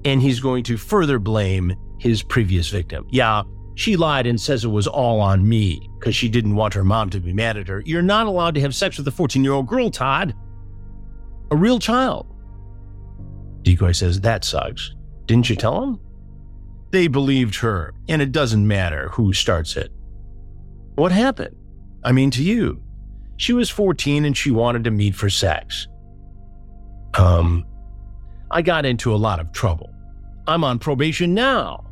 And 0.06 0.22
he's 0.22 0.40
going 0.40 0.64
to 0.64 0.78
further 0.78 1.20
blame 1.20 1.76
his 2.00 2.24
previous 2.24 2.70
victim. 2.70 3.06
Yeah, 3.12 3.44
she 3.76 3.98
lied 3.98 4.28
and 4.28 4.40
says 4.40 4.64
it 4.64 4.70
was 4.70 4.88
all 4.88 5.20
on 5.20 5.46
me 5.46 5.90
because 6.00 6.16
she 6.16 6.30
didn't 6.30 6.56
want 6.56 6.74
her 6.74 6.86
mom 6.86 7.10
to 7.10 7.20
be 7.20 7.34
mad 7.34 7.58
at 7.58 7.68
her. 7.68 7.84
You're 7.86 8.02
not 8.02 8.28
allowed 8.28 8.56
to 8.56 8.62
have 8.62 8.74
sex 8.74 8.98
with 8.98 9.10
a 9.10 9.12
14 9.12 9.44
year 9.44 9.52
old 9.52 9.68
girl, 9.68 9.92
Todd. 9.92 10.34
A 11.52 11.56
real 11.58 11.80
child. 11.80 12.32
Decoy 13.66 13.92
says, 13.92 14.22
That 14.22 14.46
sucks. 14.46 14.94
Didn't 15.26 15.50
you 15.50 15.56
tell 15.58 15.84
him? 15.84 16.00
They 16.92 17.08
believed 17.08 17.56
her, 17.58 17.94
and 18.08 18.22
it 18.22 18.32
doesn't 18.32 18.66
matter 18.66 19.10
who 19.10 19.34
starts 19.34 19.76
it. 19.76 19.92
What 20.94 21.12
happened? 21.12 21.58
I 22.04 22.14
mean, 22.14 22.32
to 22.32 22.44
you. 22.44 22.82
She 23.38 23.52
was 23.52 23.70
14 23.70 24.24
and 24.24 24.38
she 24.38 24.52
wanted 24.52 24.86
to 24.86 24.92
meet 24.92 25.16
for 25.16 25.30
sex. 25.30 25.88
Um, 27.16 27.66
I 28.50 28.62
got 28.62 28.86
into 28.86 29.14
a 29.14 29.18
lot 29.18 29.42
of 29.42 29.52
trouble. 29.52 29.92
I'm 30.48 30.64
on 30.64 30.80
probation 30.80 31.34
now. 31.34 31.84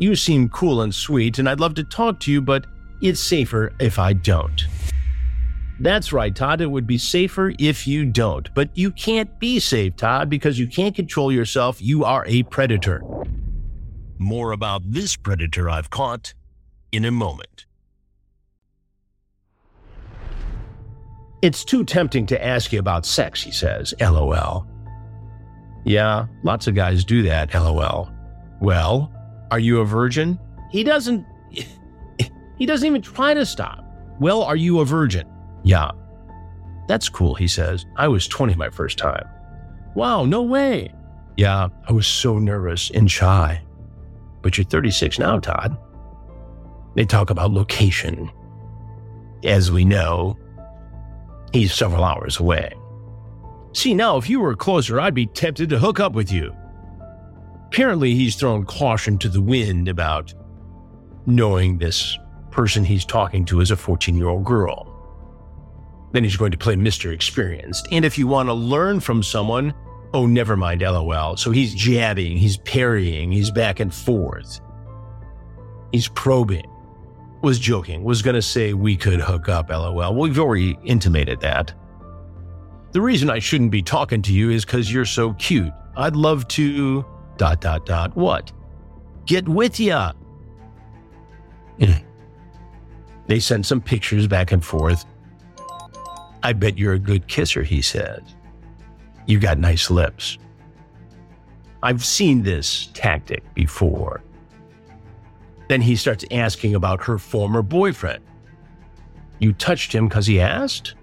You 0.00 0.16
seem 0.16 0.48
cool 0.50 0.82
and 0.82 0.94
sweet, 0.94 1.38
and 1.38 1.48
I'd 1.48 1.60
love 1.60 1.74
to 1.74 1.84
talk 1.84 2.20
to 2.20 2.32
you, 2.32 2.42
but 2.42 2.66
it's 3.00 3.20
safer 3.20 3.72
if 3.78 3.98
I 3.98 4.12
don't. 4.12 4.66
That's 5.80 6.12
right, 6.12 6.34
Todd. 6.34 6.60
It 6.60 6.70
would 6.70 6.86
be 6.86 6.98
safer 6.98 7.52
if 7.58 7.86
you 7.86 8.04
don't. 8.04 8.52
But 8.54 8.70
you 8.76 8.90
can't 8.90 9.38
be 9.38 9.60
safe, 9.60 9.96
Todd, 9.96 10.28
because 10.28 10.58
you 10.58 10.66
can't 10.66 10.94
control 10.94 11.30
yourself. 11.30 11.80
You 11.80 12.04
are 12.04 12.24
a 12.26 12.42
predator. 12.44 13.02
More 14.18 14.50
about 14.50 14.82
this 14.84 15.14
predator 15.14 15.70
I've 15.70 15.90
caught 15.90 16.34
in 16.90 17.04
a 17.04 17.12
moment. 17.12 17.66
It's 21.40 21.64
too 21.64 21.84
tempting 21.84 22.26
to 22.26 22.44
ask 22.44 22.72
you 22.72 22.80
about 22.80 23.06
sex, 23.06 23.40
he 23.40 23.52
says, 23.52 23.94
lol. 24.00 24.66
Yeah, 25.84 26.26
lots 26.42 26.66
of 26.66 26.74
guys 26.74 27.04
do 27.04 27.22
that, 27.22 27.54
lol. 27.54 28.10
Well, 28.60 29.12
are 29.52 29.60
you 29.60 29.80
a 29.80 29.84
virgin? 29.84 30.38
He 30.70 30.84
doesn't. 30.84 31.24
He 32.58 32.66
doesn't 32.66 32.88
even 32.88 33.02
try 33.02 33.34
to 33.34 33.46
stop. 33.46 33.84
Well, 34.18 34.42
are 34.42 34.56
you 34.56 34.80
a 34.80 34.84
virgin? 34.84 35.28
Yeah. 35.62 35.90
That's 36.88 37.08
cool, 37.08 37.34
he 37.34 37.48
says. 37.48 37.84
I 37.96 38.08
was 38.08 38.26
20 38.26 38.54
my 38.54 38.70
first 38.70 38.98
time. 38.98 39.26
Wow, 39.94 40.24
no 40.24 40.42
way. 40.42 40.94
Yeah, 41.36 41.68
I 41.88 41.92
was 41.92 42.06
so 42.06 42.38
nervous 42.38 42.90
and 42.90 43.10
shy. 43.10 43.62
But 44.42 44.56
you're 44.56 44.64
36 44.64 45.18
now, 45.18 45.38
Todd. 45.38 45.76
They 46.94 47.04
talk 47.04 47.30
about 47.30 47.52
location. 47.52 48.30
As 49.44 49.70
we 49.70 49.84
know, 49.84 50.36
he's 51.52 51.72
several 51.72 52.04
hours 52.04 52.40
away. 52.40 52.72
See, 53.72 53.94
now, 53.94 54.16
if 54.16 54.28
you 54.28 54.40
were 54.40 54.56
closer, 54.56 54.98
I'd 54.98 55.14
be 55.14 55.26
tempted 55.26 55.68
to 55.68 55.78
hook 55.78 56.00
up 56.00 56.12
with 56.12 56.32
you. 56.32 56.54
Apparently, 57.66 58.14
he's 58.14 58.34
thrown 58.34 58.64
caution 58.64 59.18
to 59.18 59.28
the 59.28 59.42
wind 59.42 59.88
about 59.88 60.32
knowing 61.26 61.78
this 61.78 62.18
person 62.50 62.82
he's 62.82 63.04
talking 63.04 63.44
to 63.44 63.60
is 63.60 63.70
a 63.70 63.76
14 63.76 64.16
year 64.16 64.28
old 64.28 64.44
girl. 64.44 64.87
Then 66.12 66.24
he's 66.24 66.36
going 66.36 66.52
to 66.52 66.58
play 66.58 66.74
Mr. 66.74 67.12
Experienced. 67.12 67.88
And 67.92 68.04
if 68.04 68.16
you 68.16 68.26
want 68.26 68.48
to 68.48 68.54
learn 68.54 69.00
from 69.00 69.22
someone, 69.22 69.74
oh, 70.14 70.26
never 70.26 70.56
mind, 70.56 70.82
lol. 70.82 71.36
So 71.36 71.50
he's 71.50 71.74
jabbing, 71.74 72.36
he's 72.36 72.56
parrying, 72.58 73.30
he's 73.30 73.50
back 73.50 73.80
and 73.80 73.92
forth. 73.92 74.60
He's 75.92 76.08
probing. 76.08 76.66
Was 77.42 77.60
joking, 77.60 78.02
was 78.02 78.20
going 78.20 78.34
to 78.34 78.42
say 78.42 78.72
we 78.72 78.96
could 78.96 79.20
hook 79.20 79.48
up, 79.48 79.70
lol. 79.70 80.14
We've 80.14 80.38
already 80.38 80.76
intimated 80.84 81.40
that. 81.40 81.72
The 82.92 83.00
reason 83.00 83.28
I 83.30 83.38
shouldn't 83.38 83.70
be 83.70 83.82
talking 83.82 84.22
to 84.22 84.32
you 84.32 84.50
is 84.50 84.64
because 84.64 84.92
you're 84.92 85.04
so 85.04 85.34
cute. 85.34 85.72
I'd 85.96 86.16
love 86.16 86.48
to 86.48 87.04
dot 87.36 87.60
dot 87.60 87.86
dot 87.86 88.16
what? 88.16 88.50
Get 89.26 89.48
with 89.48 89.78
ya. 89.78 90.12
Mm. 91.78 92.02
They 93.26 93.38
sent 93.40 93.66
some 93.66 93.80
pictures 93.80 94.26
back 94.26 94.52
and 94.52 94.64
forth. 94.64 95.04
I 96.42 96.52
bet 96.52 96.78
you're 96.78 96.94
a 96.94 96.98
good 96.98 97.26
kisser, 97.28 97.62
he 97.62 97.82
says. 97.82 98.22
You 99.26 99.38
got 99.38 99.58
nice 99.58 99.90
lips. 99.90 100.38
I've 101.82 102.04
seen 102.04 102.42
this 102.42 102.88
tactic 102.94 103.42
before. 103.54 104.22
Then 105.68 105.80
he 105.80 105.96
starts 105.96 106.24
asking 106.30 106.74
about 106.74 107.04
her 107.04 107.18
former 107.18 107.62
boyfriend. 107.62 108.24
You 109.38 109.52
touched 109.52 109.94
him 109.94 110.08
because 110.08 110.26
he 110.26 110.40
asked? 110.40 110.94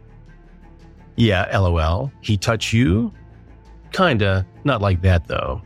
Yeah, 1.16 1.46
lol. 1.58 2.12
He 2.22 2.36
touched 2.36 2.74
you? 2.74 3.14
Kinda. 3.92 4.46
Not 4.64 4.82
like 4.82 5.02
that, 5.04 5.28
though. 5.28 5.62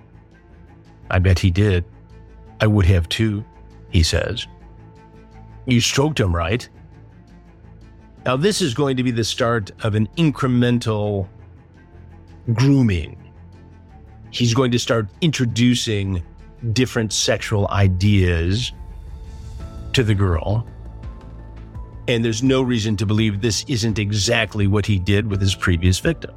I 1.10 1.20
bet 1.20 1.40
he 1.40 1.50
did. 1.50 1.86
I 2.62 2.68
would 2.68 2.86
have 2.86 3.10
too, 3.10 3.44
he 3.90 4.04
says. 4.04 4.46
You 5.66 5.82
stroked 5.82 6.20
him, 6.20 6.36
right? 6.36 6.68
Now, 8.30 8.38
this 8.38 8.62
is 8.62 8.76
going 8.76 8.96
to 8.98 9.02
be 9.02 9.10
the 9.10 9.24
start 9.24 9.72
of 9.84 9.96
an 9.96 10.08
incremental 10.16 11.28
grooming. 12.54 13.18
He's 14.30 14.54
going 14.54 14.70
to 14.70 14.78
start 14.78 15.08
introducing 15.22 16.22
different 16.72 17.12
sexual 17.12 17.68
ideas 17.70 18.72
to 19.94 20.04
the 20.04 20.14
girl. 20.14 20.68
And 22.08 22.24
there's 22.24 22.44
no 22.44 22.62
reason 22.62 22.96
to 22.98 23.08
believe 23.08 23.42
this 23.42 23.66
isn't 23.68 23.98
exactly 23.98 24.68
what 24.68 24.86
he 24.86 25.00
did 25.00 25.26
with 25.26 25.42
his 25.42 25.56
previous 25.56 25.98
victim. 25.98 26.36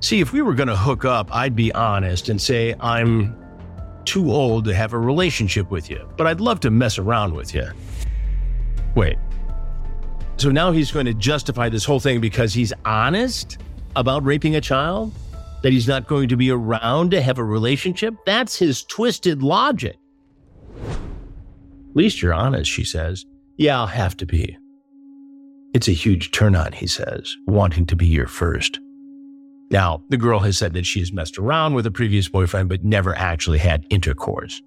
See, 0.00 0.20
if 0.20 0.32
we 0.32 0.40
were 0.40 0.54
going 0.54 0.68
to 0.68 0.76
hook 0.76 1.04
up, 1.04 1.28
I'd 1.30 1.54
be 1.54 1.74
honest 1.74 2.30
and 2.30 2.40
say, 2.40 2.74
I'm 2.80 3.36
too 4.06 4.32
old 4.32 4.64
to 4.64 4.74
have 4.74 4.94
a 4.94 4.98
relationship 4.98 5.70
with 5.70 5.90
you, 5.90 6.08
but 6.16 6.26
I'd 6.26 6.40
love 6.40 6.58
to 6.60 6.70
mess 6.70 6.96
around 6.96 7.34
with 7.34 7.54
you. 7.54 7.66
Wait. 8.94 9.18
So 10.36 10.50
now 10.50 10.72
he's 10.72 10.90
going 10.90 11.06
to 11.06 11.14
justify 11.14 11.68
this 11.68 11.84
whole 11.84 12.00
thing 12.00 12.20
because 12.20 12.52
he's 12.52 12.72
honest 12.84 13.58
about 13.96 14.24
raping 14.24 14.56
a 14.56 14.60
child? 14.60 15.12
That 15.62 15.72
he's 15.72 15.86
not 15.86 16.08
going 16.08 16.28
to 16.30 16.36
be 16.36 16.50
around 16.50 17.12
to 17.12 17.22
have 17.22 17.38
a 17.38 17.44
relationship? 17.44 18.14
That's 18.26 18.56
his 18.56 18.82
twisted 18.82 19.42
logic. 19.42 19.96
At 20.88 21.96
least 21.96 22.22
you're 22.22 22.34
honest, 22.34 22.70
she 22.70 22.84
says. 22.84 23.24
Yeah, 23.58 23.78
I'll 23.78 23.86
have 23.86 24.16
to 24.16 24.26
be. 24.26 24.56
It's 25.74 25.88
a 25.88 25.92
huge 25.92 26.32
turn 26.32 26.56
on, 26.56 26.72
he 26.72 26.86
says, 26.86 27.36
wanting 27.46 27.86
to 27.86 27.96
be 27.96 28.06
your 28.06 28.26
first. 28.26 28.80
Now, 29.70 30.02
the 30.10 30.18
girl 30.18 30.40
has 30.40 30.58
said 30.58 30.74
that 30.74 30.84
she 30.84 31.00
has 31.00 31.12
messed 31.12 31.38
around 31.38 31.74
with 31.74 31.86
a 31.86 31.90
previous 31.90 32.28
boyfriend, 32.28 32.68
but 32.68 32.84
never 32.84 33.16
actually 33.16 33.58
had 33.58 33.86
intercourse. 33.88 34.60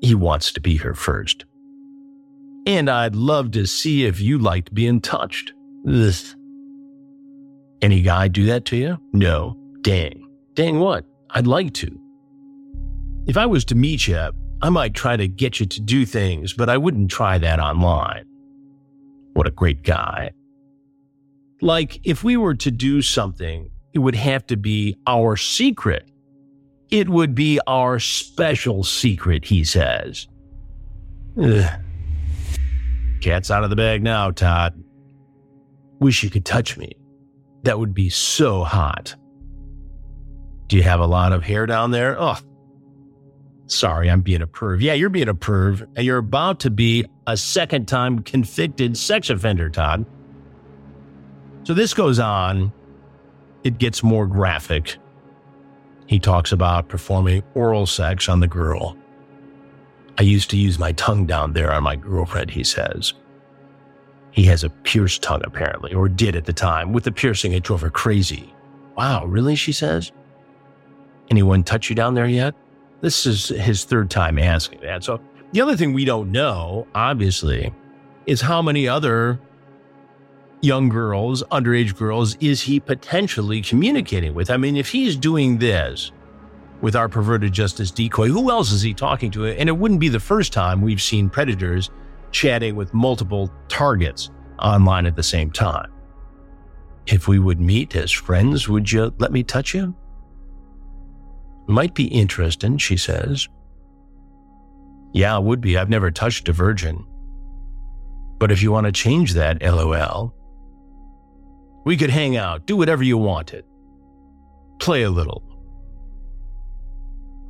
He 0.00 0.14
wants 0.14 0.52
to 0.52 0.60
be 0.60 0.76
her 0.76 0.94
first. 0.94 1.44
And 2.68 2.88
I'd 2.88 3.16
love 3.16 3.50
to 3.52 3.66
see 3.66 4.04
if 4.04 4.20
you 4.20 4.38
liked 4.38 4.72
being 4.72 5.00
touched. 5.00 5.52
Ugh. 5.88 6.14
Any 7.82 8.02
guy 8.02 8.28
do 8.28 8.46
that 8.46 8.64
to 8.66 8.76
you? 8.76 8.98
No. 9.12 9.56
Dang. 9.80 10.28
Dang 10.54 10.78
what? 10.78 11.04
I'd 11.30 11.46
like 11.46 11.72
to. 11.74 11.98
If 13.26 13.36
I 13.36 13.46
was 13.46 13.64
to 13.66 13.74
meet 13.74 14.06
you, 14.06 14.30
I 14.62 14.68
might 14.68 14.94
try 14.94 15.16
to 15.16 15.26
get 15.26 15.58
you 15.58 15.66
to 15.66 15.80
do 15.80 16.04
things, 16.04 16.52
but 16.52 16.68
I 16.68 16.76
wouldn't 16.76 17.10
try 17.10 17.38
that 17.38 17.58
online. 17.58 18.24
What 19.32 19.48
a 19.48 19.50
great 19.50 19.82
guy. 19.82 20.30
Like, 21.60 22.00
if 22.04 22.22
we 22.22 22.36
were 22.36 22.54
to 22.54 22.70
do 22.70 23.02
something 23.02 23.70
it 23.92 24.00
would 24.00 24.14
have 24.14 24.46
to 24.46 24.56
be 24.56 24.96
our 25.06 25.36
secret. 25.36 26.08
It 26.90 27.08
would 27.08 27.34
be 27.34 27.58
our 27.66 27.98
special 27.98 28.84
secret, 28.84 29.44
he 29.44 29.64
says. 29.64 30.28
Ugh. 31.40 31.80
Cat's 33.20 33.50
out 33.50 33.64
of 33.64 33.70
the 33.70 33.76
bag 33.76 34.02
now, 34.02 34.30
Todd. 34.30 34.82
Wish 36.00 36.22
you 36.22 36.30
could 36.30 36.44
touch 36.44 36.76
me. 36.76 36.92
That 37.64 37.78
would 37.78 37.94
be 37.94 38.08
so 38.08 38.64
hot. 38.64 39.14
Do 40.68 40.76
you 40.76 40.82
have 40.82 41.00
a 41.00 41.06
lot 41.06 41.32
of 41.32 41.42
hair 41.42 41.66
down 41.66 41.90
there? 41.90 42.16
Oh, 42.20 42.36
sorry, 43.66 44.10
I'm 44.10 44.20
being 44.20 44.42
a 44.42 44.46
perv. 44.46 44.80
Yeah, 44.80 44.92
you're 44.92 45.08
being 45.08 45.28
a 45.28 45.34
perv, 45.34 45.86
and 45.96 46.04
you're 46.04 46.18
about 46.18 46.60
to 46.60 46.70
be 46.70 47.06
a 47.26 47.36
second 47.36 47.88
time 47.88 48.20
convicted 48.20 48.96
sex 48.96 49.30
offender, 49.30 49.70
Todd. 49.70 50.04
So 51.64 51.74
this 51.74 51.94
goes 51.94 52.18
on 52.18 52.72
it 53.64 53.78
gets 53.78 54.02
more 54.02 54.26
graphic. 54.26 54.96
He 56.06 56.18
talks 56.18 56.52
about 56.52 56.88
performing 56.88 57.42
oral 57.54 57.86
sex 57.86 58.28
on 58.28 58.40
the 58.40 58.48
girl. 58.48 58.96
I 60.18 60.22
used 60.22 60.50
to 60.50 60.56
use 60.56 60.80
my 60.80 60.92
tongue 60.92 61.26
down 61.26 61.52
there 61.52 61.72
on 61.72 61.84
my 61.84 61.94
girlfriend, 61.94 62.50
he 62.50 62.64
says. 62.64 63.14
He 64.32 64.42
has 64.44 64.64
a 64.64 64.70
pierced 64.70 65.22
tongue, 65.22 65.42
apparently, 65.44 65.94
or 65.94 66.08
did 66.08 66.34
at 66.34 66.44
the 66.44 66.52
time. 66.52 66.92
With 66.92 67.04
the 67.04 67.12
piercing, 67.12 67.52
it 67.52 67.62
drove 67.62 67.80
her 67.82 67.90
crazy. 67.90 68.52
Wow, 68.96 69.26
really? 69.26 69.54
She 69.54 69.72
says. 69.72 70.10
Anyone 71.30 71.62
touch 71.62 71.88
you 71.88 71.94
down 71.94 72.14
there 72.14 72.26
yet? 72.26 72.54
This 73.00 73.26
is 73.26 73.48
his 73.48 73.84
third 73.84 74.10
time 74.10 74.40
asking 74.40 74.80
that. 74.80 75.04
So, 75.04 75.20
the 75.52 75.60
other 75.60 75.76
thing 75.76 75.92
we 75.92 76.04
don't 76.04 76.32
know, 76.32 76.86
obviously, 76.94 77.72
is 78.26 78.40
how 78.40 78.60
many 78.60 78.88
other 78.88 79.38
young 80.60 80.88
girls, 80.88 81.44
underage 81.44 81.96
girls, 81.96 82.36
is 82.40 82.62
he 82.62 82.80
potentially 82.80 83.62
communicating 83.62 84.34
with? 84.34 84.50
I 84.50 84.56
mean, 84.56 84.76
if 84.76 84.90
he's 84.90 85.14
doing 85.14 85.58
this 85.58 86.10
with 86.80 86.96
our 86.96 87.08
perverted 87.08 87.52
justice 87.52 87.90
decoy, 87.90 88.28
who 88.28 88.50
else 88.50 88.72
is 88.72 88.82
he 88.82 88.94
talking 88.94 89.30
to? 89.32 89.46
And 89.46 89.68
it 89.68 89.76
wouldn't 89.76 90.00
be 90.00 90.08
the 90.08 90.20
first 90.20 90.52
time 90.52 90.80
we've 90.80 91.02
seen 91.02 91.28
predators 91.28 91.90
chatting 92.30 92.76
with 92.76 92.94
multiple 92.94 93.52
targets 93.68 94.30
online 94.58 95.06
at 95.06 95.16
the 95.16 95.22
same 95.22 95.50
time. 95.50 95.90
If 97.06 97.26
we 97.26 97.38
would 97.38 97.60
meet 97.60 97.96
as 97.96 98.12
friends, 98.12 98.68
would 98.68 98.90
you 98.92 99.14
let 99.18 99.32
me 99.32 99.42
touch 99.42 99.74
you? 99.74 99.96
Might 101.66 101.94
be 101.94 102.06
interesting, 102.06 102.78
she 102.78 102.96
says. 102.96 103.48
Yeah, 105.12 105.36
it 105.38 105.42
would 105.42 105.60
be. 105.60 105.78
I've 105.78 105.88
never 105.88 106.10
touched 106.10 106.48
a 106.48 106.52
virgin. 106.52 107.04
But 108.38 108.52
if 108.52 108.62
you 108.62 108.70
want 108.70 108.86
to 108.86 108.92
change 108.92 109.34
that, 109.34 109.62
lol, 109.62 110.34
we 111.84 111.96
could 111.96 112.10
hang 112.10 112.36
out, 112.36 112.66
do 112.66 112.76
whatever 112.76 113.02
you 113.02 113.16
wanted, 113.16 113.64
play 114.78 115.02
a 115.02 115.10
little. 115.10 115.42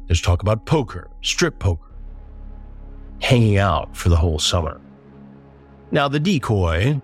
Let's 0.09 0.21
talk 0.21 0.42
about 0.42 0.64
poker, 0.64 1.11
strip 1.23 1.59
poker, 1.59 1.92
hanging 3.21 3.59
out 3.59 3.97
for 3.97 4.09
the 4.09 4.16
whole 4.16 4.38
summer. 4.38 4.81
Now, 5.90 6.09
the 6.09 6.21
decoy 6.21 7.01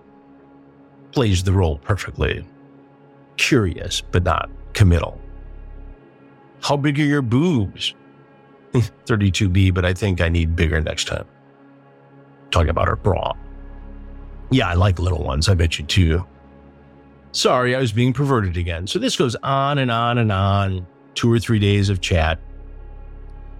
plays 1.11 1.43
the 1.43 1.53
role 1.53 1.77
perfectly. 1.77 2.47
Curious, 3.37 4.01
but 4.01 4.23
not 4.23 4.49
committal. 4.73 5.19
How 6.61 6.77
big 6.77 6.99
are 6.99 7.03
your 7.03 7.21
boobs? 7.21 7.93
32B, 8.73 9.73
but 9.73 9.85
I 9.85 9.93
think 9.93 10.19
I 10.21 10.29
need 10.29 10.55
bigger 10.55 10.81
next 10.81 11.05
time. 11.05 11.25
Talking 12.51 12.69
about 12.69 12.87
her 12.87 12.95
bra. 12.95 13.33
Yeah, 14.51 14.69
I 14.69 14.73
like 14.73 14.99
little 14.99 15.23
ones. 15.23 15.49
I 15.49 15.53
bet 15.53 15.79
you 15.79 15.85
too. 15.85 16.25
Sorry, 17.31 17.75
I 17.75 17.79
was 17.79 17.91
being 17.91 18.13
perverted 18.13 18.57
again. 18.57 18.87
So 18.87 18.97
this 18.99 19.15
goes 19.15 19.35
on 19.43 19.77
and 19.77 19.91
on 19.91 20.17
and 20.17 20.31
on. 20.31 20.87
Two 21.15 21.31
or 21.31 21.39
three 21.39 21.59
days 21.59 21.89
of 21.89 22.01
chat. 22.01 22.39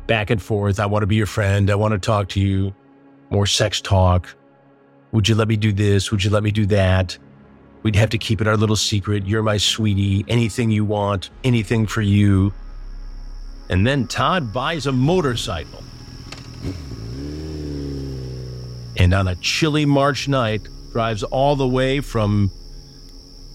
Back 0.07 0.29
and 0.29 0.41
forth. 0.41 0.79
I 0.79 0.85
want 0.85 1.03
to 1.03 1.07
be 1.07 1.15
your 1.15 1.25
friend. 1.25 1.69
I 1.69 1.75
want 1.75 1.93
to 1.93 1.99
talk 1.99 2.29
to 2.29 2.39
you. 2.39 2.73
More 3.29 3.45
sex 3.45 3.81
talk. 3.81 4.35
Would 5.11 5.27
you 5.27 5.35
let 5.35 5.47
me 5.47 5.55
do 5.55 5.71
this? 5.71 6.11
Would 6.11 6.23
you 6.23 6.29
let 6.29 6.43
me 6.43 6.51
do 6.51 6.65
that? 6.67 7.17
We'd 7.83 7.95
have 7.95 8.09
to 8.11 8.17
keep 8.17 8.41
it 8.41 8.47
our 8.47 8.57
little 8.57 8.75
secret. 8.75 9.25
You're 9.25 9.43
my 9.43 9.57
sweetie. 9.57 10.25
Anything 10.27 10.71
you 10.71 10.85
want, 10.85 11.29
anything 11.43 11.87
for 11.87 12.01
you. 12.01 12.53
And 13.69 13.85
then 13.85 14.07
Todd 14.07 14.53
buys 14.53 14.87
a 14.87 14.91
motorcycle. 14.91 15.83
And 18.97 19.13
on 19.13 19.27
a 19.27 19.35
chilly 19.35 19.85
March 19.85 20.27
night, 20.27 20.67
drives 20.91 21.23
all 21.23 21.55
the 21.55 21.67
way 21.67 21.99
from 21.99 22.51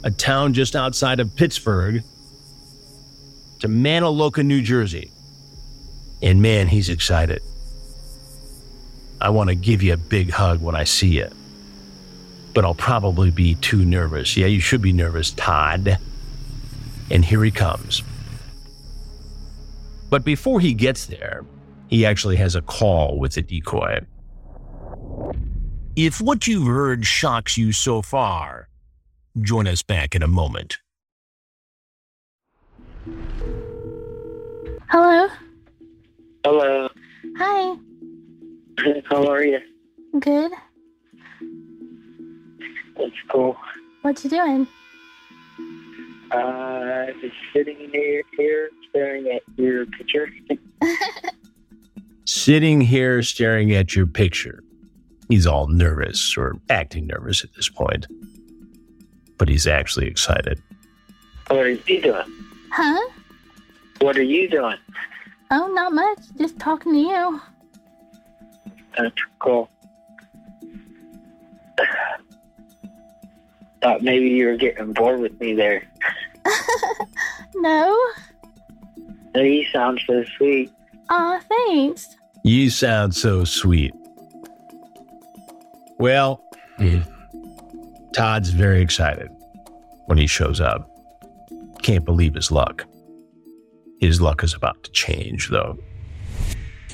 a 0.04 0.10
town 0.10 0.52
just 0.52 0.76
outside 0.76 1.20
of 1.20 1.34
Pittsburgh, 1.36 2.02
to 3.60 3.68
Manahawkin, 3.68 4.46
New 4.46 4.62
Jersey. 4.62 5.10
And 6.22 6.42
man, 6.42 6.68
he's 6.68 6.88
excited. 6.88 7.42
I 9.20 9.30
want 9.30 9.48
to 9.48 9.54
give 9.54 9.83
you 9.83 9.92
a 9.92 9.96
big 9.96 10.30
hug 10.30 10.62
when 10.62 10.74
I 10.74 10.85
see 10.85 11.09
you. 11.09 11.28
But 12.54 12.64
I'll 12.64 12.74
probably 12.74 13.30
be 13.30 13.54
too 13.56 13.85
nervous. 13.85 14.37
Yeah, 14.37 14.46
you 14.46 14.61
should 14.61 14.83
be 14.83 14.92
nervous, 14.92 15.30
Todd. 15.30 15.98
And 17.11 17.24
here 17.24 17.44
he 17.44 17.50
comes. 17.50 18.02
But 20.09 20.24
before 20.24 20.61
he 20.61 20.74
gets 20.74 21.06
there, 21.06 21.44
he 21.88 22.04
actually 22.04 22.37
has 22.37 22.56
a 22.56 22.62
call 22.62 23.18
with 23.18 23.35
the 23.35 23.42
decoy. 23.42 24.00
If 25.96 26.20
what 26.20 26.46
you've 26.46 26.66
heard 26.66 27.04
shocks 27.04 27.56
you 27.56 27.72
so 27.72 28.02
far, 28.02 28.68
Join 29.38 29.68
us 29.68 29.83
back 29.83 30.14
in 30.14 30.22
a 30.22 30.26
moment. 30.26 30.78
Hello. 34.88 35.28
Hello. 36.44 36.88
Hi. 37.37 37.76
How 39.11 39.26
are 39.31 39.44
you? 39.44 39.59
Good. 40.18 40.53
That's 42.96 43.12
cool. 43.29 43.57
What 44.03 44.22
you 44.24 44.31
doing? 44.31 44.66
Uh, 46.31 47.07
just 47.20 47.35
sitting 47.53 47.76
here, 47.92 48.22
here 48.38 48.70
staring 48.88 49.26
at 49.29 49.42
your 49.57 49.85
picture. 49.87 50.29
Sitting 52.24 52.81
here 52.81 53.22
staring 53.22 53.72
at 53.72 53.96
your 53.96 54.07
picture. 54.07 54.62
He's 55.29 55.46
all 55.46 55.66
nervous 55.66 56.37
or 56.38 56.57
acting 56.70 57.09
nervous 57.09 57.42
at 57.42 57.53
this 57.55 57.68
point, 57.68 58.07
but 59.37 59.48
he's 59.48 59.66
actually 59.66 60.07
excited. 60.07 60.62
What 61.48 61.66
are 61.66 61.70
you 61.70 62.00
doing? 62.00 62.33
Huh? 62.70 63.09
What 64.00 64.16
are 64.16 64.22
you 64.22 64.48
doing? 64.48 64.76
Oh, 65.50 65.68
not 65.72 65.92
much. 65.92 66.18
Just 66.38 66.58
talking 66.58 66.92
to 66.92 66.98
you. 66.98 67.40
That's 68.96 69.14
cool. 69.38 69.68
Thought 73.82 74.02
maybe 74.02 74.28
you 74.28 74.46
were 74.46 74.56
getting 74.56 74.92
bored 74.92 75.20
with 75.20 75.40
me 75.40 75.54
there. 75.54 75.88
No? 77.54 77.98
You 79.34 79.64
sound 79.72 80.00
so 80.06 80.24
sweet. 80.38 80.70
Aw, 81.10 81.40
thanks. 81.40 82.16
You 82.42 82.70
sound 82.70 83.14
so 83.14 83.44
sweet. 83.44 83.92
Well, 85.98 86.42
Todd's 88.14 88.50
very 88.50 88.80
excited 88.80 89.28
when 90.06 90.16
he 90.16 90.26
shows 90.26 90.60
up. 90.60 90.88
Can't 91.82 92.04
believe 92.04 92.34
his 92.34 92.50
luck. 92.50 92.86
His 94.00 94.20
luck 94.20 94.42
is 94.42 94.54
about 94.54 94.82
to 94.84 94.90
change, 94.92 95.50
though. 95.50 95.78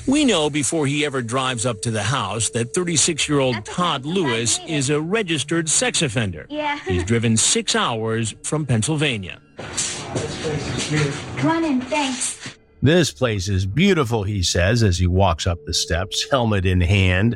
We 0.05 0.23
know 0.23 0.49
before 0.49 0.87
he 0.87 1.05
ever 1.05 1.21
drives 1.21 1.65
up 1.65 1.81
to 1.81 1.91
the 1.91 2.03
house 2.03 2.49
that 2.51 2.73
36 2.73 3.27
year 3.27 3.39
old 3.39 3.65
Todd 3.65 4.05
Lewis 4.05 4.59
is 4.67 4.89
a 4.89 5.01
registered 5.01 5.67
sex 5.67 6.01
offender. 6.01 6.45
Yeah. 6.49 6.79
He's 6.85 7.03
driven 7.03 7.35
six 7.35 7.75
hours 7.75 8.35
from 8.43 8.65
Pennsylvania. 8.65 9.41
This 9.57 10.41
place 10.41 10.77
is 10.77 10.89
beautiful. 10.89 11.39
Come 11.39 11.51
on 11.51 11.65
in, 11.65 11.81
thanks. 11.81 12.57
This 12.81 13.11
place 13.11 13.49
is 13.49 13.65
beautiful, 13.65 14.23
he 14.23 14.43
says 14.43 14.83
as 14.83 14.97
he 14.97 15.07
walks 15.07 15.47
up 15.47 15.65
the 15.65 15.73
steps, 15.73 16.25
helmet 16.29 16.65
in 16.65 16.79
hand, 16.79 17.35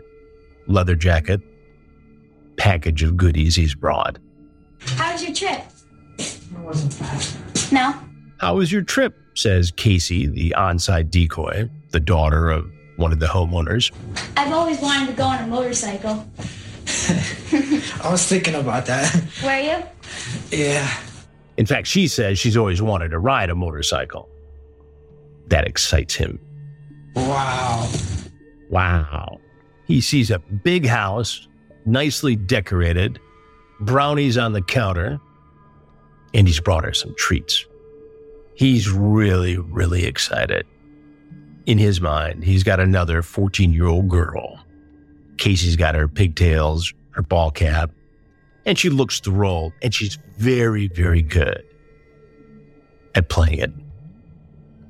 leather 0.67 0.95
jacket, 0.95 1.41
package 2.57 3.03
of 3.03 3.17
goodies 3.17 3.55
he's 3.55 3.75
brought. 3.75 4.17
How 4.79 5.13
was 5.13 5.23
your 5.23 5.33
trip? 5.33 5.61
No? 7.71 7.95
How 8.37 8.55
was 8.55 8.71
your 8.71 8.81
trip? 8.83 9.17
Says 9.33 9.71
Casey, 9.71 10.27
the 10.27 10.53
on-site 10.55 11.09
decoy, 11.11 11.69
the 11.91 11.99
daughter 11.99 12.49
of 12.49 12.69
one 12.97 13.11
of 13.11 13.19
the 13.19 13.27
homeowners. 13.27 13.91
I've 14.37 14.53
always 14.53 14.81
wanted 14.81 15.07
to 15.07 15.13
go 15.13 15.23
on 15.23 15.43
a 15.43 15.47
motorcycle. 15.47 16.25
I 18.03 18.09
was 18.11 18.25
thinking 18.27 18.55
about 18.55 18.85
that. 18.85 19.13
Were 19.43 19.59
you? 19.59 20.57
Yeah. 20.57 20.97
In 21.57 21.65
fact, 21.65 21.87
she 21.87 22.07
says 22.07 22.39
she's 22.39 22.57
always 22.57 22.81
wanted 22.81 23.09
to 23.09 23.19
ride 23.19 23.49
a 23.49 23.55
motorcycle. 23.55 24.29
That 25.47 25.67
excites 25.67 26.15
him. 26.15 26.39
Wow. 27.15 27.89
Wow. 28.69 29.39
He 29.85 30.01
sees 30.01 30.31
a 30.31 30.39
big 30.39 30.85
house, 30.85 31.47
nicely 31.85 32.35
decorated, 32.35 33.19
brownies 33.81 34.37
on 34.37 34.53
the 34.53 34.61
counter, 34.61 35.19
and 36.33 36.47
he's 36.47 36.59
brought 36.59 36.85
her 36.85 36.93
some 36.93 37.13
treats. 37.17 37.65
He's 38.61 38.91
really, 38.91 39.57
really 39.57 40.05
excited. 40.05 40.67
In 41.65 41.79
his 41.79 41.99
mind, 41.99 42.43
he's 42.43 42.61
got 42.61 42.79
another 42.79 43.23
14 43.23 43.73
year 43.73 43.87
old 43.87 44.07
girl. 44.07 44.59
Casey's 45.39 45.75
got 45.75 45.95
her 45.95 46.07
pigtails, 46.07 46.93
her 47.09 47.23
ball 47.23 47.49
cap, 47.49 47.89
and 48.67 48.77
she 48.77 48.91
looks 48.91 49.19
the 49.19 49.31
role, 49.31 49.73
and 49.81 49.91
she's 49.91 50.19
very, 50.37 50.89
very 50.89 51.23
good 51.23 51.63
at 53.15 53.29
playing 53.29 53.57
it. 53.57 53.73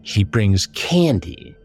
He 0.01 0.25
brings 0.25 0.67
candy. 0.67 1.55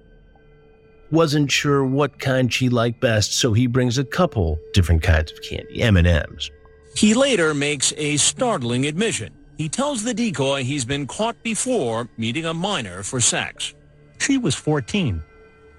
Wasn't 1.11 1.51
sure 1.51 1.85
what 1.85 2.21
kind 2.21 2.55
she 2.55 2.69
liked 2.69 3.01
best, 3.01 3.33
so 3.33 3.53
he 3.53 3.67
brings 3.67 3.99
a 3.99 4.05
couple 4.05 4.61
different 4.73 5.03
kinds 5.03 5.33
of 5.33 5.43
candy, 5.43 5.83
M&Ms. 5.83 6.53
He 6.95 7.15
later 7.15 7.53
makes 7.53 7.93
a 7.97 8.17
startling 8.19 8.87
admission. 8.87 9.36
He 9.57 9.69
tells 9.69 10.05
the 10.05 10.13
decoy 10.13 10.65
he's 10.65 10.85
been 10.85 11.07
caught 11.07 11.43
before 11.43 12.09
meeting 12.19 12.45
a 12.45 12.53
minor 12.53 13.03
for 13.03 13.21
sex. 13.21 13.75
She 14.19 14.37
was 14.39 14.55
14, 14.55 15.23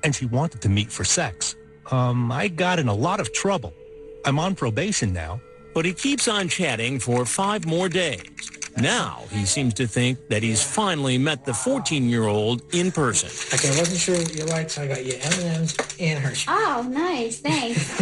and 0.03 0.15
she 0.15 0.25
wanted 0.25 0.61
to 0.61 0.69
meet 0.69 0.91
for 0.91 1.03
sex. 1.03 1.55
Um, 1.91 2.31
I 2.31 2.47
got 2.47 2.79
in 2.79 2.87
a 2.87 2.93
lot 2.93 3.19
of 3.19 3.31
trouble. 3.33 3.73
I'm 4.25 4.39
on 4.39 4.55
probation 4.55 5.13
now. 5.13 5.39
But 5.73 5.85
he 5.85 5.93
keeps 5.93 6.27
on 6.27 6.49
chatting 6.49 6.99
for 6.99 7.23
five 7.23 7.67
more 7.67 7.87
days. 7.87 8.23
Now 8.77 9.23
he 9.29 9.45
seems 9.45 9.75
to 9.75 9.85
think 9.85 10.27
that 10.29 10.41
he's 10.41 10.63
finally 10.63 11.19
met 11.19 11.45
the 11.45 11.51
14-year-old 11.51 12.63
in 12.73 12.91
person. 12.91 13.29
Okay, 13.53 13.75
I 13.75 13.79
wasn't 13.79 13.99
sure 13.99 14.17
what 14.17 14.35
you 14.35 14.45
liked, 14.45 14.71
so 14.71 14.81
I 14.81 14.87
got 14.87 15.05
you 15.05 15.13
M&M's 15.21 15.77
and 15.99 16.17
Hershey. 16.17 16.45
Oh, 16.49 16.87
nice. 16.89 17.39
Thanks. 17.41 17.99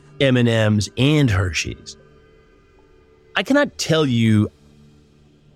M&Ms 0.20 0.90
and 0.96 1.30
Hershey's. 1.30 1.98
I 3.36 3.42
cannot 3.42 3.78
tell 3.78 4.06
you 4.06 4.50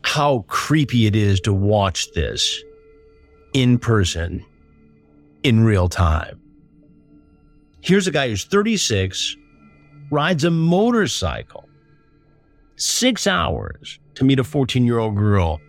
how 0.03 0.45
creepy 0.49 1.07
it 1.07 1.17
is 1.17 1.41
to 1.41 1.53
watch 1.53 2.13
this 2.13 2.63
in 3.53 3.79
person 3.79 4.45
in 5.43 5.65
real 5.65 5.89
time. 5.89 6.41
Here's 7.81 8.07
a 8.07 8.11
guy 8.11 8.29
who's 8.29 8.45
36, 8.45 9.37
rides 10.11 10.45
a 10.45 10.51
motorcycle, 10.51 11.69
six 12.77 13.27
hours 13.27 13.99
to 14.15 14.25
meet 14.25 14.39
a 14.39 14.45
14 14.45 14.85
year 14.85 14.99
old 14.99 15.17
girl, 15.17 15.61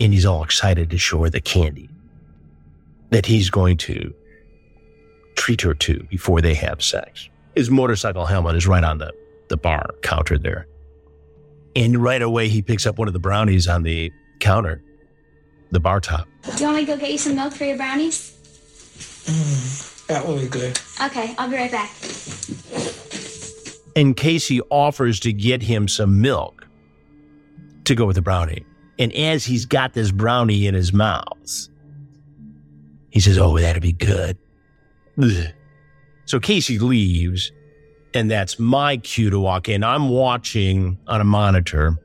and 0.00 0.12
he's 0.12 0.26
all 0.26 0.42
excited 0.42 0.90
to 0.90 0.98
show 0.98 1.22
her 1.22 1.30
the 1.30 1.40
candy 1.40 1.88
that 3.10 3.26
he's 3.26 3.50
going 3.50 3.76
to 3.76 4.14
treat 5.36 5.60
her 5.60 5.74
to 5.74 6.02
before 6.10 6.40
they 6.40 6.54
have 6.54 6.82
sex. 6.82 7.28
His 7.54 7.70
motorcycle 7.70 8.26
helmet 8.26 8.56
is 8.56 8.66
right 8.66 8.84
on 8.84 8.98
the, 8.98 9.12
the 9.48 9.56
bar 9.56 9.90
counter 10.02 10.38
there. 10.38 10.66
And 11.78 11.96
right 12.02 12.20
away, 12.20 12.48
he 12.48 12.60
picks 12.60 12.86
up 12.86 12.98
one 12.98 13.06
of 13.06 13.14
the 13.14 13.20
brownies 13.20 13.68
on 13.68 13.84
the 13.84 14.12
counter, 14.40 14.82
the 15.70 15.78
bar 15.78 16.00
top. 16.00 16.26
Do 16.42 16.58
you 16.58 16.64
want 16.64 16.78
me 16.78 16.86
to 16.86 16.92
go 16.92 16.98
get 16.98 17.12
you 17.12 17.18
some 17.18 17.36
milk 17.36 17.52
for 17.52 17.66
your 17.66 17.76
brownies? 17.76 18.34
Mm, 19.26 20.06
that 20.08 20.26
will 20.26 20.40
be 20.40 20.48
good. 20.48 20.76
Okay, 21.00 21.36
I'll 21.38 21.48
be 21.48 21.54
right 21.54 21.70
back. 21.70 21.92
And 23.94 24.16
Casey 24.16 24.60
offers 24.70 25.20
to 25.20 25.32
get 25.32 25.62
him 25.62 25.86
some 25.86 26.20
milk 26.20 26.66
to 27.84 27.94
go 27.94 28.06
with 28.06 28.16
the 28.16 28.22
brownie. 28.22 28.64
And 28.98 29.12
as 29.12 29.44
he's 29.44 29.64
got 29.64 29.94
this 29.94 30.10
brownie 30.10 30.66
in 30.66 30.74
his 30.74 30.92
mouth, 30.92 31.68
he 33.10 33.20
says, 33.20 33.38
Oh, 33.38 33.56
that'd 33.56 33.82
be 33.82 33.92
good. 33.92 34.36
Ugh. 35.22 35.52
So 36.24 36.40
Casey 36.40 36.80
leaves, 36.80 37.52
and 38.14 38.30
that's 38.30 38.58
my 38.58 38.96
cue 38.96 39.30
to 39.30 39.38
walk 39.38 39.68
in. 39.68 39.84
I'm 39.84 40.08
watching 40.08 40.98
on 41.06 41.20
a 41.20 41.24
monitor 41.24 41.98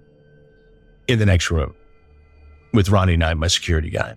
in 1.08 1.20
the 1.20 1.26
next 1.26 1.52
room 1.52 1.74
with 2.74 2.90
Ronnie 2.90 3.18
Knight, 3.18 3.38
my 3.38 3.48
security 3.48 3.90
guy. 3.90 4.16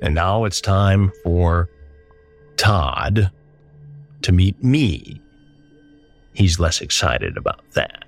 And 0.00 0.14
now 0.14 0.44
it's 0.44 0.60
time 0.60 1.12
for 1.22 1.68
Todd 2.56 3.30
to 4.22 4.32
meet 4.32 4.62
me. 4.62 5.20
He's 6.34 6.58
less 6.58 6.80
excited 6.80 7.36
about 7.36 7.60
that. 7.74 8.04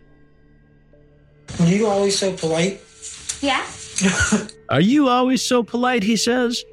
Are 1.61 1.67
you 1.67 1.87
always 1.87 2.19
so 2.19 2.33
polite? 2.33 2.81
Yeah? 3.41 3.65
Are 4.71 4.81
you 4.81 5.09
always 5.09 5.43
so 5.43 5.63
polite? 5.63 6.03
He 6.03 6.17
says. 6.17 6.65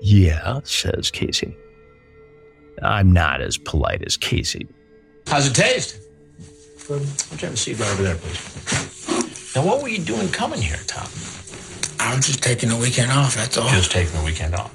Yeah, 0.00 0.60
says 0.64 1.10
Casey. 1.10 1.54
I'm 2.82 3.12
not 3.12 3.42
as 3.42 3.58
polite 3.58 4.02
as 4.06 4.16
Casey. 4.16 4.66
How's 5.30 5.46
it 5.46 5.54
taste? 5.54 5.96
Good. 6.88 7.02
Would 7.02 7.40
you 7.40 7.46
have 7.46 7.54
a 7.54 7.56
seat 7.56 7.78
right 7.78 7.88
over 7.92 8.02
there, 8.02 8.16
please? 8.16 9.54
Now, 9.54 9.64
what 9.64 9.80
were 9.80 9.88
you 9.88 10.00
doing 10.00 10.28
coming 10.30 10.60
here, 10.60 10.80
Tom? 10.88 11.06
I 12.00 12.16
was 12.16 12.26
just 12.26 12.42
taking 12.42 12.68
the 12.68 12.76
weekend 12.76 13.12
off, 13.12 13.36
that's 13.36 13.56
all. 13.56 13.68
Just 13.68 13.92
taking 13.92 14.18
the 14.18 14.24
weekend 14.24 14.56
off. 14.56 14.74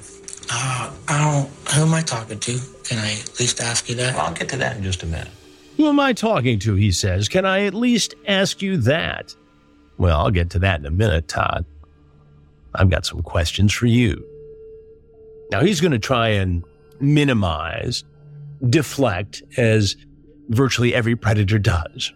Uh, 0.49 0.93
I 1.09 1.17
don't. 1.17 1.49
Who 1.73 1.81
am 1.81 1.93
I 1.93 2.01
talking 2.01 2.39
to? 2.39 2.59
Can 2.85 2.99
I 2.99 3.13
at 3.13 3.37
least 3.37 3.59
ask 3.59 3.89
you 3.89 3.95
that? 3.95 4.15
Well, 4.15 4.27
I'll 4.27 4.33
get 4.33 4.47
to 4.49 4.57
that 4.57 4.77
in 4.77 4.83
just 4.83 5.03
a 5.03 5.05
minute. 5.07 5.27
Who 5.75 5.89
am 5.89 5.99
I 5.99 6.13
talking 6.13 6.57
to? 6.59 6.75
He 6.75 6.93
says. 6.93 7.27
Can 7.27 7.45
I 7.45 7.65
at 7.65 7.73
least 7.73 8.15
ask 8.25 8.61
you 8.61 8.77
that? 8.77 9.35
Well, 9.97 10.17
I'll 10.17 10.31
get 10.31 10.51
to 10.51 10.59
that 10.59 10.79
in 10.79 10.85
a 10.85 10.91
minute, 10.91 11.27
Todd. 11.27 11.65
I've 12.73 12.89
got 12.89 13.05
some 13.05 13.21
questions 13.23 13.73
for 13.73 13.87
you. 13.87 14.25
Now, 15.51 15.61
he's 15.61 15.81
going 15.81 15.91
to 15.91 15.99
try 15.99 16.29
and 16.29 16.63
minimize, 17.01 18.05
deflect, 18.69 19.43
as 19.57 19.97
virtually 20.49 20.93
every 20.93 21.15
predator 21.15 21.59
does. 21.59 22.11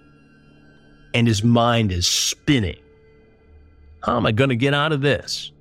And 1.13 1.27
his 1.27 1.43
mind 1.43 1.91
is 1.91 2.07
spinning. 2.07 2.79
How 4.03 4.17
am 4.17 4.25
I 4.25 4.31
going 4.31 4.49
to 4.49 4.55
get 4.55 4.73
out 4.73 4.91
of 4.91 5.01
this? 5.01 5.51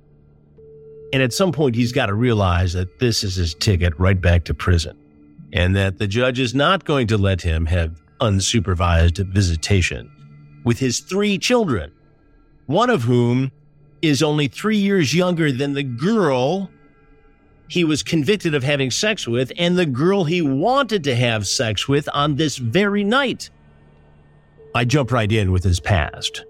And 1.11 1.23
at 1.23 1.33
some 1.33 1.51
point, 1.51 1.75
he's 1.75 1.91
got 1.91 2.05
to 2.05 2.13
realize 2.13 2.73
that 2.73 2.99
this 2.99 3.23
is 3.23 3.35
his 3.35 3.55
ticket 3.55 3.97
right 3.99 4.19
back 4.19 4.43
to 4.45 4.53
prison 4.53 4.97
and 5.51 5.75
that 5.75 5.97
the 5.97 6.07
judge 6.07 6.39
is 6.39 6.53
not 6.53 6.85
going 6.85 7.07
to 7.07 7.17
let 7.17 7.41
him 7.41 7.65
have 7.65 7.99
unsupervised 8.21 9.25
visitation 9.29 10.11
with 10.63 10.77
his 10.77 10.99
three 10.99 11.37
children, 11.37 11.91
one 12.67 12.89
of 12.89 13.03
whom 13.03 13.51
is 14.01 14.21
only 14.21 14.47
three 14.47 14.77
years 14.77 15.13
younger 15.13 15.51
than 15.51 15.73
the 15.73 15.83
girl 15.83 16.69
he 17.69 17.83
was 17.83 18.01
convicted 18.01 18.55
of 18.55 18.63
having 18.63 18.91
sex 18.91 19.27
with 19.27 19.51
and 19.57 19.77
the 19.77 19.85
girl 19.85 20.23
he 20.25 20.41
wanted 20.41 21.03
to 21.05 21.15
have 21.15 21.47
sex 21.47 21.87
with 21.87 22.09
on 22.13 22.35
this 22.35 22.57
very 22.57 23.03
night. 23.03 23.51
I 24.73 24.85
jump 24.85 25.11
right 25.11 25.31
in 25.31 25.51
with 25.51 25.63
his 25.63 25.79
past. 25.79 26.43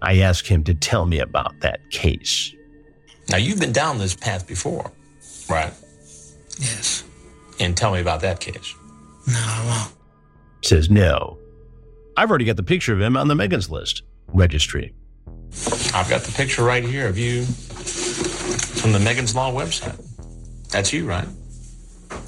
I 0.00 0.18
ask 0.18 0.46
him 0.46 0.62
to 0.64 0.74
tell 0.74 1.04
me 1.04 1.18
about 1.18 1.60
that 1.60 1.90
case. 1.90 2.54
Now, 3.28 3.38
you've 3.38 3.58
been 3.58 3.72
down 3.72 3.98
this 3.98 4.14
path 4.14 4.46
before, 4.46 4.92
right? 5.50 5.72
Yes. 6.60 7.04
And 7.58 7.76
tell 7.76 7.92
me 7.92 8.00
about 8.00 8.20
that 8.20 8.40
case. 8.40 8.74
No, 9.26 9.34
I 9.36 9.66
won't. 9.66 9.94
Says 10.64 10.90
no. 10.90 11.38
I've 12.16 12.30
already 12.30 12.44
got 12.44 12.56
the 12.56 12.62
picture 12.62 12.92
of 12.92 13.00
him 13.00 13.16
on 13.16 13.28
the 13.28 13.34
Megan's 13.34 13.70
list 13.70 14.02
registry. 14.28 14.94
I've 15.92 16.08
got 16.08 16.22
the 16.22 16.32
picture 16.36 16.62
right 16.62 16.84
here 16.84 17.08
of 17.08 17.18
you 17.18 17.46
from 18.84 18.92
the 18.92 19.00
Megan's 19.00 19.34
Law 19.34 19.50
website. 19.50 19.98
That's 20.68 20.92
you, 20.92 21.06
right? 21.06 21.26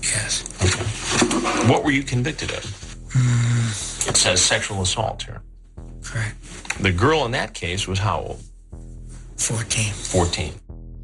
Yes. 0.01 0.43
Okay. 0.65 1.71
What 1.71 1.85
were 1.85 1.91
you 1.91 2.03
convicted 2.03 2.51
of? 2.51 2.63
Mm, 3.11 4.09
It 4.09 4.17
says 4.17 4.41
sexual 4.41 4.81
assault 4.81 5.23
here. 5.25 5.43
correct. 6.03 6.35
The 6.83 6.93
girl 6.93 7.27
in 7.27 7.33
that 7.33 7.53
case 7.53 7.87
was 7.87 7.99
how 7.99 8.21
old? 8.21 8.43
14. 9.37 9.93
14. 9.93 10.55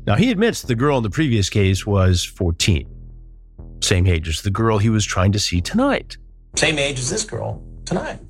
Now, 0.07 0.15
he 0.15 0.31
admits 0.31 0.63
the 0.63 0.75
girl 0.75 0.97
in 0.97 1.03
the 1.03 1.11
previous 1.11 1.51
case 1.51 1.87
was 1.87 2.25
14, 2.25 2.89
same 3.83 4.07
age 4.07 4.29
as 4.31 4.41
the 4.41 4.51
girl 4.51 4.79
he 4.79 4.89
was 4.89 5.05
trying 5.05 5.33
to 5.33 5.39
see 5.39 5.61
tonight. 5.61 6.17
Same 6.57 6.79
age 6.79 6.99
as 6.99 7.11
this 7.11 7.25
girl 7.25 7.63
tonight. 7.85 8.21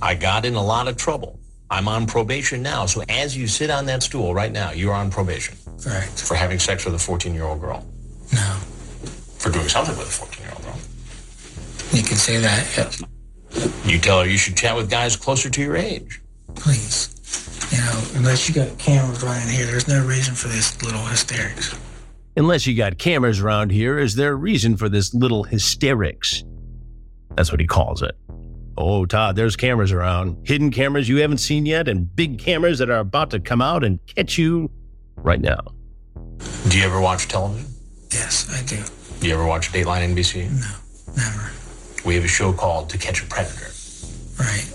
I 0.00 0.14
got 0.14 0.44
in 0.44 0.54
a 0.54 0.62
lot 0.62 0.86
of 0.86 0.96
trouble. 0.96 1.40
I'm 1.70 1.88
on 1.88 2.06
probation 2.06 2.62
now. 2.62 2.86
So 2.86 3.02
as 3.08 3.36
you 3.36 3.48
sit 3.48 3.68
on 3.68 3.86
that 3.86 4.04
stool 4.04 4.32
right 4.32 4.52
now, 4.52 4.70
you're 4.70 4.94
on 4.94 5.10
probation 5.10 5.56
Correct. 5.82 6.20
for 6.22 6.34
having 6.34 6.58
sex 6.58 6.84
with 6.84 6.94
a 6.94 6.98
14 6.98 7.34
year 7.34 7.44
old 7.44 7.60
girl. 7.60 7.86
No. 8.32 8.56
For 9.38 9.50
doing 9.50 9.68
something 9.68 9.96
with 9.96 10.08
a 10.08 10.10
14 10.10 10.44
year 10.44 10.52
old 10.54 10.64
girl. 10.64 10.78
You 11.92 12.02
can 12.02 12.16
say 12.16 12.38
that, 12.38 12.66
yes. 12.76 13.02
You 13.86 13.98
tell 13.98 14.20
her 14.20 14.28
you 14.28 14.36
should 14.36 14.56
chat 14.56 14.76
with 14.76 14.90
guys 14.90 15.16
closer 15.16 15.48
to 15.48 15.62
your 15.62 15.76
age. 15.76 16.20
Please. 16.54 17.14
You 17.72 17.78
know, 17.78 18.02
unless 18.18 18.48
you 18.48 18.54
got 18.54 18.78
cameras 18.78 19.22
running 19.22 19.48
here, 19.48 19.66
there's 19.66 19.88
no 19.88 20.04
reason 20.04 20.34
for 20.34 20.48
this 20.48 20.82
little 20.82 21.04
hysterics. 21.04 21.78
Unless 22.36 22.66
you 22.66 22.76
got 22.76 22.98
cameras 22.98 23.40
around 23.40 23.72
here, 23.72 23.98
is 23.98 24.14
there 24.14 24.32
a 24.32 24.36
reason 24.36 24.76
for 24.76 24.88
this 24.88 25.12
little 25.12 25.44
hysterics? 25.44 26.44
That's 27.34 27.50
what 27.50 27.60
he 27.60 27.66
calls 27.66 28.02
it. 28.02 28.16
Oh, 28.76 29.06
Todd, 29.06 29.34
there's 29.34 29.56
cameras 29.56 29.90
around. 29.90 30.46
Hidden 30.46 30.70
cameras 30.70 31.08
you 31.08 31.16
haven't 31.16 31.38
seen 31.38 31.66
yet, 31.66 31.88
and 31.88 32.14
big 32.14 32.38
cameras 32.38 32.78
that 32.78 32.90
are 32.90 33.00
about 33.00 33.30
to 33.30 33.40
come 33.40 33.60
out 33.60 33.82
and 33.82 33.98
catch 34.06 34.38
you 34.38 34.70
right 35.22 35.40
now. 35.40 35.60
Do 36.68 36.78
you 36.78 36.84
ever 36.84 37.00
watch 37.00 37.28
television? 37.28 37.66
Yes, 38.10 38.48
I 38.50 38.64
do. 38.66 38.82
Do 39.20 39.26
you 39.28 39.34
ever 39.34 39.46
watch 39.46 39.72
Dateline 39.72 40.14
NBC? 40.14 40.48
No, 40.50 41.14
never. 41.16 41.50
We 42.04 42.14
have 42.14 42.24
a 42.24 42.28
show 42.28 42.52
called 42.52 42.88
To 42.90 42.98
Catch 42.98 43.22
a 43.22 43.26
Predator, 43.26 43.70
Right. 44.38 44.66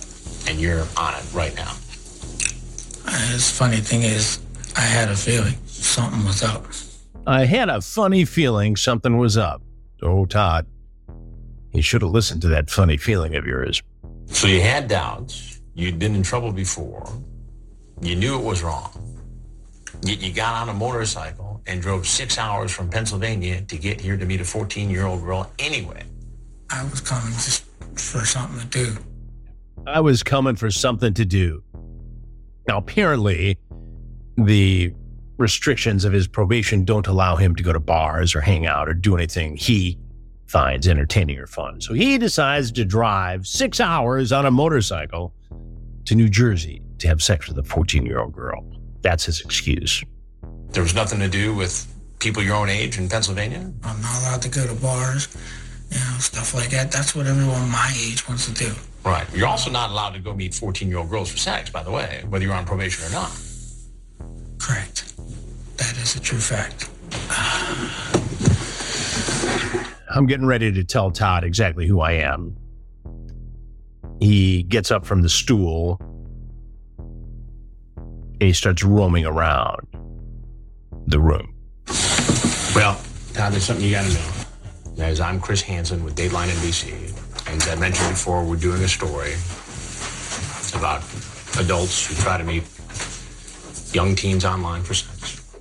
and 0.49 0.60
you're 0.60 0.86
on 0.97 1.13
it 1.15 1.23
right 1.34 1.56
now. 1.56 1.71
Uh, 3.06 3.32
the 3.34 3.39
funny 3.39 3.77
thing 3.77 4.03
is, 4.03 4.39
I 4.75 4.82
had 4.82 5.10
a 5.10 5.15
feeling 5.15 5.56
something 5.65 6.23
was 6.25 6.43
up. 6.43 6.65
I 7.25 7.45
had 7.45 7.69
a 7.69 7.82
funny 7.82 8.25
feeling 8.25 8.75
something 8.75 9.17
was 9.17 9.38
up. 9.38 9.62
Oh, 10.01 10.25
Todd, 10.25 10.65
you 11.71 11.82
should 11.82 12.01
have 12.01 12.12
listened 12.12 12.41
to 12.41 12.49
that 12.49 12.69
funny 12.69 12.97
feeling 12.97 13.36
of 13.36 13.45
yours. 13.45 13.82
So 14.27 14.47
you 14.47 14.62
had 14.62 14.88
doubts. 14.88 15.62
You'd 15.75 15.97
been 15.99 16.15
in 16.15 16.23
trouble 16.23 16.51
before. 16.51 17.08
You 18.01 18.15
knew 18.15 18.38
it 18.38 18.43
was 18.43 18.62
wrong. 18.63 18.91
Yet 20.03 20.21
you 20.21 20.33
got 20.33 20.61
on 20.61 20.69
a 20.69 20.73
motorcycle 20.73 21.61
and 21.65 21.81
drove 21.81 22.05
six 22.05 22.37
hours 22.37 22.71
from 22.71 22.89
Pennsylvania 22.89 23.61
to 23.61 23.77
get 23.77 24.01
here 24.01 24.17
to 24.17 24.25
meet 24.25 24.41
a 24.41 24.45
14 24.45 24.89
year 24.89 25.05
old 25.05 25.23
girl 25.23 25.49
anyway. 25.59 26.03
I 26.69 26.83
was 26.83 26.99
coming 26.99 27.31
just 27.33 27.65
for 27.95 28.25
something 28.25 28.59
to 28.59 28.65
do. 28.67 28.97
I 29.87 30.01
was 30.01 30.23
coming 30.23 30.55
for 30.55 30.71
something 30.71 31.13
to 31.13 31.25
do. 31.25 31.63
Now, 32.67 32.77
apparently, 32.77 33.57
the 34.37 34.93
restrictions 35.37 36.05
of 36.05 36.13
his 36.13 36.27
probation 36.27 36.85
don't 36.85 37.07
allow 37.07 37.35
him 37.35 37.55
to 37.55 37.63
go 37.63 37.73
to 37.73 37.79
bars 37.79 38.35
or 38.35 38.41
hang 38.41 38.65
out 38.65 38.87
or 38.87 38.93
do 38.93 39.15
anything 39.15 39.55
he 39.55 39.97
finds 40.47 40.87
entertaining 40.87 41.39
or 41.39 41.47
fun. 41.47 41.81
So 41.81 41.93
he 41.93 42.17
decides 42.17 42.71
to 42.73 42.85
drive 42.85 43.47
six 43.47 43.79
hours 43.79 44.31
on 44.31 44.45
a 44.45 44.51
motorcycle 44.51 45.33
to 46.05 46.15
New 46.15 46.29
Jersey 46.29 46.81
to 46.99 47.07
have 47.07 47.21
sex 47.21 47.47
with 47.47 47.57
a 47.57 47.63
14 47.63 48.05
year 48.05 48.19
old 48.19 48.33
girl. 48.33 48.63
That's 49.03 49.25
his 49.25 49.41
excuse. 49.41 50.03
There 50.71 50.81
was 50.81 50.95
nothing 50.95 51.19
to 51.19 51.27
do 51.29 51.53
with 51.53 51.87
people 52.19 52.41
your 52.41 52.55
own 52.55 52.69
age 52.69 52.97
in 52.97 53.09
Pennsylvania? 53.09 53.71
I'm 53.83 54.01
not 54.01 54.21
allowed 54.21 54.41
to 54.43 54.49
go 54.49 54.65
to 54.65 54.73
bars, 54.81 55.27
you 55.91 55.99
know, 55.99 56.17
stuff 56.19 56.55
like 56.55 56.69
that. 56.69 56.91
That's 56.91 57.13
what 57.15 57.27
everyone 57.27 57.69
my 57.69 57.93
age 57.97 58.27
wants 58.27 58.45
to 58.45 58.53
do. 58.53 58.73
Right. 59.03 59.27
You're 59.35 59.47
also 59.47 59.69
not 59.69 59.91
allowed 59.91 60.13
to 60.13 60.19
go 60.19 60.33
meet 60.33 60.53
14 60.53 60.87
year 60.87 60.99
old 60.99 61.09
girls 61.09 61.29
for 61.29 61.37
sex, 61.37 61.69
by 61.69 61.83
the 61.83 61.91
way, 61.91 62.23
whether 62.29 62.45
you're 62.45 62.53
on 62.53 62.65
probation 62.65 63.05
or 63.05 63.11
not. 63.11 63.31
Correct. 64.57 65.13
That 65.77 65.97
is 65.97 66.15
a 66.15 66.21
true 66.21 66.39
fact. 66.39 66.89
I'm 70.15 70.25
getting 70.25 70.45
ready 70.45 70.71
to 70.71 70.83
tell 70.83 71.11
Todd 71.11 71.43
exactly 71.43 71.87
who 71.87 71.99
I 71.99 72.13
am. 72.13 72.55
He 74.21 74.63
gets 74.63 74.91
up 74.91 75.05
from 75.05 75.23
the 75.23 75.29
stool 75.29 75.99
and 78.43 78.49
he 78.49 78.53
starts 78.53 78.84
roaming 78.84 79.25
around 79.25 79.88
the 81.08 81.17
room. 81.17 81.56
Well, 82.75 83.01
Todd, 83.34 83.53
there's 83.53 83.63
something 83.63 83.86
you 83.86 83.91
got 83.91 84.06
to 84.06 84.13
know. 84.13 84.32
That 84.97 85.12
is, 85.12 85.21
I'm 85.21 85.39
Chris 85.39 85.62
Hansen 85.62 86.03
with 86.03 86.17
Dateline 86.17 86.49
NBC. 86.49 86.91
And 87.47 87.62
as 87.62 87.69
I 87.69 87.75
mentioned 87.75 88.10
before, 88.10 88.43
we're 88.43 88.58
doing 88.58 88.84
a 88.84 88.88
story 88.89 89.32
about 90.77 91.03
adults 91.58 92.06
who 92.06 92.15
try 92.15 92.38
to 92.38 92.43
meet 92.43 92.63
young 93.95 94.13
teens 94.13 94.43
online 94.43 94.84
for 94.84 94.93
sex. 94.93 95.56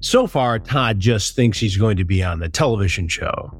So 0.00 0.26
far, 0.26 0.58
Todd 0.58 1.00
just 1.00 1.34
thinks 1.34 1.58
he's 1.58 1.78
going 1.78 1.96
to 1.96 2.04
be 2.04 2.22
on 2.22 2.40
the 2.40 2.50
television 2.50 3.08
show. 3.08 3.58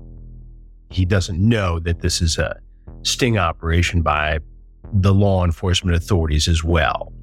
He 0.90 1.06
doesn't 1.06 1.40
know 1.40 1.78
that 1.80 2.02
this 2.02 2.20
is 2.20 2.36
a 2.36 2.60
sting 3.02 3.38
operation 3.38 4.02
by 4.02 4.40
the 4.92 5.14
law 5.14 5.46
enforcement 5.46 5.96
authorities 5.96 6.48
as 6.48 6.62
well. 6.62 7.14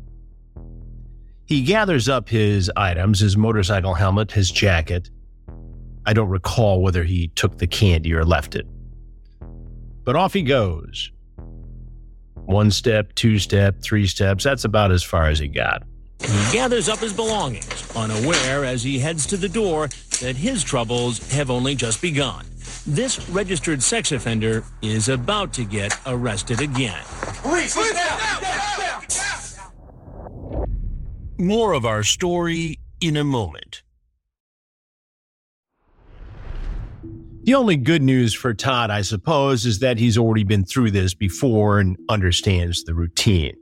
He 1.46 1.62
gathers 1.62 2.10
up 2.10 2.28
his 2.28 2.72
items 2.76 3.20
his 3.20 3.38
motorcycle 3.38 3.94
helmet, 3.94 4.32
his 4.32 4.50
jacket. 4.50 5.10
I 6.06 6.14
don't 6.14 6.30
recall 6.30 6.82
whether 6.82 7.04
he 7.04 7.28
took 7.30 7.58
the 7.58 7.68
candy 7.68 8.14
or 8.14 8.26
left 8.26 8.56
it. 8.56 8.66
But 10.04 10.16
off 10.16 10.34
he 10.34 10.42
goes. 10.42 11.12
One 12.46 12.72
step, 12.72 13.14
two 13.16 13.40
step, 13.40 13.82
three 13.82 14.08
steps. 14.08 14.44
That's 14.44 14.66
about 14.66 14.92
as 14.92 15.04
far 15.04 15.28
as 15.30 15.40
he 15.40 15.48
got. 15.48 15.84
He 16.20 16.54
gathers 16.54 16.90
up 16.90 17.00
his 17.00 17.14
belongings, 17.14 17.96
unaware 17.96 18.66
as 18.66 18.84
he 18.84 19.00
heads 19.00 19.26
to 19.28 19.38
the 19.38 19.50
door 19.50 19.90
that 20.22 20.36
his 20.36 20.64
troubles 20.64 21.32
have 21.32 21.52
only 21.52 21.76
just 21.76 22.02
begun. 22.02 22.46
This 22.88 23.28
registered 23.30 23.84
sex 23.84 24.12
offender 24.12 24.64
is 24.82 25.10
about 25.10 25.54
to 25.54 25.64
get 25.64 26.00
arrested 26.06 26.62
again. 26.62 27.02
Police! 27.42 27.76
More 31.38 31.74
of 31.74 31.86
our 31.86 32.04
story 32.04 32.80
in 33.02 33.18
a 33.18 33.24
moment. 33.24 33.84
The 37.44 37.54
only 37.54 37.76
good 37.76 38.02
news 38.02 38.34
for 38.34 38.54
Todd, 38.54 38.90
I 38.90 39.02
suppose, 39.02 39.66
is 39.66 39.80
that 39.80 40.00
he's 40.00 40.18
already 40.18 40.46
been 40.46 40.64
through 40.64 40.92
this 40.92 41.14
before 41.14 41.80
and 41.80 41.98
understands 42.10 42.84
the 42.84 42.94
routine. 42.94 43.56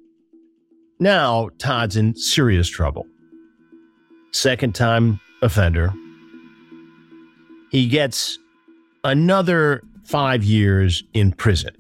Now, 1.00 1.50
Todd's 1.58 1.98
in 1.98 2.16
serious 2.16 2.70
trouble. 2.70 3.08
Second 4.32 4.76
time 4.76 5.20
offender. 5.42 5.94
He 7.72 7.88
gets 7.88 8.38
another 9.04 9.82
five 10.06 10.44
years 10.44 11.04
in 11.14 11.32
prison. 11.34 11.76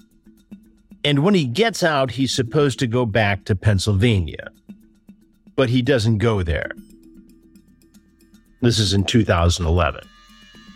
And 1.05 1.19
when 1.19 1.35
he 1.35 1.45
gets 1.45 1.83
out, 1.83 2.11
he's 2.11 2.33
supposed 2.33 2.79
to 2.79 2.87
go 2.87 3.05
back 3.05 3.45
to 3.45 3.55
Pennsylvania. 3.55 4.49
But 5.55 5.69
he 5.69 5.81
doesn't 5.81 6.17
go 6.17 6.43
there. 6.43 6.71
This 8.61 8.79
is 8.79 8.93
in 8.93 9.03
2011. 9.03 10.01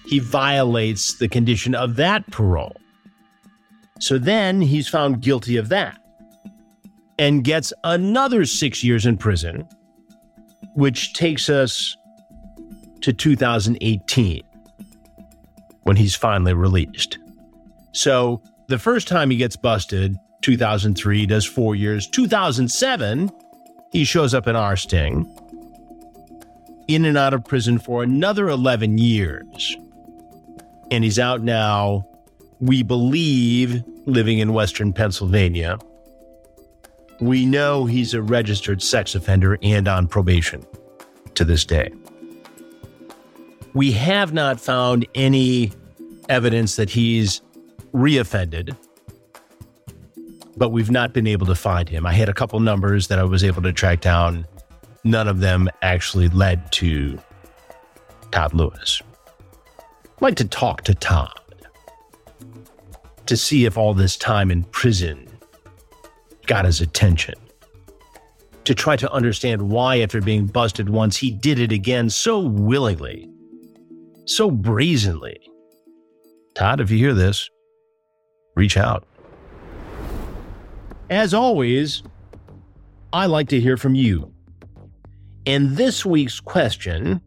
He 0.05 0.19
violates 0.19 1.17
the 1.17 1.27
condition 1.27 1.73
of 1.75 1.95
that 1.95 2.29
parole. 2.31 2.75
So 3.99 4.17
then 4.17 4.61
he's 4.61 4.87
found 4.87 5.21
guilty 5.21 5.57
of 5.57 5.69
that 5.69 5.99
and 7.17 7.43
gets 7.43 7.73
another 7.83 8.45
six 8.45 8.83
years 8.83 9.05
in 9.05 9.17
prison, 9.17 9.67
which 10.75 11.13
takes 11.13 11.49
us 11.49 11.95
to 13.01 13.13
2018 13.13 14.43
when 15.83 15.95
he's 15.95 16.15
finally 16.15 16.53
released. 16.53 17.17
So 17.93 18.41
the 18.67 18.77
first 18.77 19.07
time 19.07 19.29
he 19.29 19.37
gets 19.37 19.55
busted, 19.55 20.15
2003, 20.41 21.25
does 21.25 21.45
four 21.45 21.75
years. 21.75 22.07
2007, 22.07 23.31
he 23.91 24.03
shows 24.03 24.33
up 24.33 24.47
in 24.47 24.55
our 24.55 24.75
sting, 24.75 25.25
in 26.87 27.05
and 27.05 27.17
out 27.17 27.33
of 27.33 27.43
prison 27.43 27.79
for 27.79 28.03
another 28.03 28.47
11 28.47 28.97
years. 28.97 29.75
And 30.89 31.03
he's 31.03 31.19
out 31.19 31.41
now, 31.41 32.07
we 32.59 32.83
believe, 32.83 33.83
living 34.05 34.39
in 34.39 34.53
Western 34.53 34.93
Pennsylvania. 34.93 35.77
We 37.19 37.45
know 37.45 37.85
he's 37.85 38.13
a 38.13 38.21
registered 38.21 38.81
sex 38.81 39.15
offender 39.15 39.57
and 39.61 39.87
on 39.87 40.07
probation 40.07 40.65
to 41.35 41.43
this 41.43 41.65
day. 41.65 41.91
We 43.73 43.91
have 43.91 44.33
not 44.33 44.59
found 44.59 45.05
any 45.13 45.71
evidence 46.29 46.75
that 46.77 46.89
he's 46.89 47.41
reoffended, 47.93 48.75
but 50.57 50.69
we've 50.69 50.91
not 50.91 51.13
been 51.13 51.27
able 51.27 51.45
to 51.45 51.55
find 51.55 51.87
him. 51.87 52.05
I 52.05 52.13
had 52.13 52.29
a 52.29 52.33
couple 52.33 52.59
numbers 52.59 53.07
that 53.07 53.19
I 53.19 53.23
was 53.23 53.43
able 53.43 53.61
to 53.61 53.71
track 53.71 54.01
down. 54.01 54.45
None 55.03 55.27
of 55.27 55.39
them 55.39 55.69
actually 55.83 56.29
led 56.29 56.71
to 56.73 57.19
Todd 58.31 58.53
Lewis. 58.53 59.01
I'd 59.79 60.21
like 60.21 60.35
to 60.37 60.47
talk 60.47 60.83
to 60.85 60.95
Todd 60.95 61.31
to 63.27 63.37
see 63.37 63.65
if 63.65 63.77
all 63.77 63.93
this 63.93 64.17
time 64.17 64.49
in 64.49 64.63
prison 64.63 65.27
got 66.47 66.65
his 66.65 66.81
attention. 66.81 67.35
To 68.63 68.73
try 68.73 68.95
to 68.97 69.11
understand 69.11 69.61
why, 69.61 69.99
after 69.99 70.19
being 70.21 70.45
busted 70.47 70.89
once, 70.89 71.17
he 71.17 71.31
did 71.31 71.59
it 71.59 71.71
again 71.71 72.09
so 72.09 72.39
willingly, 72.39 73.29
so 74.25 74.49
brazenly. 74.49 75.39
Todd, 76.55 76.81
if 76.81 76.89
you 76.89 76.97
hear 76.97 77.13
this, 77.13 77.49
reach 78.55 78.75
out. 78.75 79.07
As 81.09 81.33
always, 81.33 82.03
I 83.13 83.27
like 83.27 83.47
to 83.49 83.61
hear 83.61 83.77
from 83.77 83.95
you. 83.95 84.33
And 85.45 85.77
this 85.77 86.05
week's 86.05 86.41
question 86.41 87.21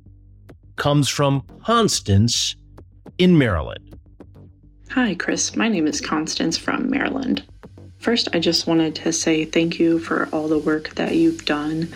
comes 0.77 1.09
from 1.09 1.43
Constance 1.65 2.57
in 3.17 3.39
Maryland. 3.39 3.97
Hi, 4.91 5.15
Chris. 5.15 5.57
My 5.57 5.69
name 5.69 5.87
is 5.87 5.99
Constance 5.99 6.59
from 6.59 6.91
Maryland. 6.91 7.43
First, 7.97 8.29
I 8.35 8.39
just 8.39 8.67
wanted 8.67 8.95
to 8.97 9.13
say 9.13 9.47
thank 9.47 9.79
you 9.79 9.99
for 9.99 10.29
all 10.31 10.49
the 10.49 10.59
work 10.59 10.91
that 10.97 11.15
you've 11.15 11.47
done. 11.47 11.89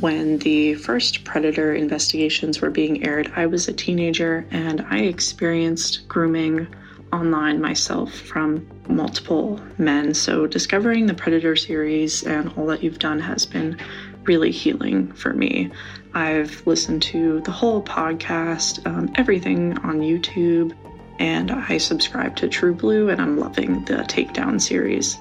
When 0.00 0.38
the 0.38 0.74
first 0.74 1.22
Predator 1.22 1.74
investigations 1.74 2.60
were 2.60 2.70
being 2.70 3.06
aired, 3.06 3.30
I 3.36 3.46
was 3.46 3.68
a 3.68 3.72
teenager 3.72 4.46
and 4.50 4.84
I 4.90 4.98
experienced 5.02 6.08
grooming 6.08 6.66
online 7.12 7.60
myself 7.60 8.12
from 8.12 8.66
multiple 8.88 9.60
men. 9.78 10.14
So, 10.14 10.46
discovering 10.46 11.06
the 11.06 11.14
Predator 11.14 11.56
series 11.56 12.22
and 12.22 12.52
all 12.56 12.66
that 12.66 12.82
you've 12.82 12.98
done 12.98 13.20
has 13.20 13.46
been 13.46 13.78
really 14.24 14.50
healing 14.50 15.12
for 15.12 15.32
me. 15.32 15.70
I've 16.14 16.66
listened 16.66 17.02
to 17.02 17.40
the 17.40 17.50
whole 17.50 17.82
podcast, 17.82 18.86
um, 18.86 19.10
everything 19.14 19.78
on 19.78 20.00
YouTube, 20.00 20.74
and 21.18 21.50
I 21.50 21.78
subscribe 21.78 22.36
to 22.36 22.48
TruBlu, 22.48 23.12
and 23.12 23.20
I'm 23.20 23.38
loving 23.38 23.84
the 23.84 23.98
Takedown 24.04 24.60
series. 24.60 25.18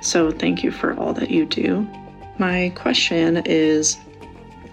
So, 0.00 0.30
thank 0.30 0.62
you 0.62 0.70
for 0.70 0.94
all 0.98 1.12
that 1.14 1.30
you 1.30 1.46
do. 1.46 1.86
My 2.38 2.72
question 2.74 3.42
is 3.44 3.98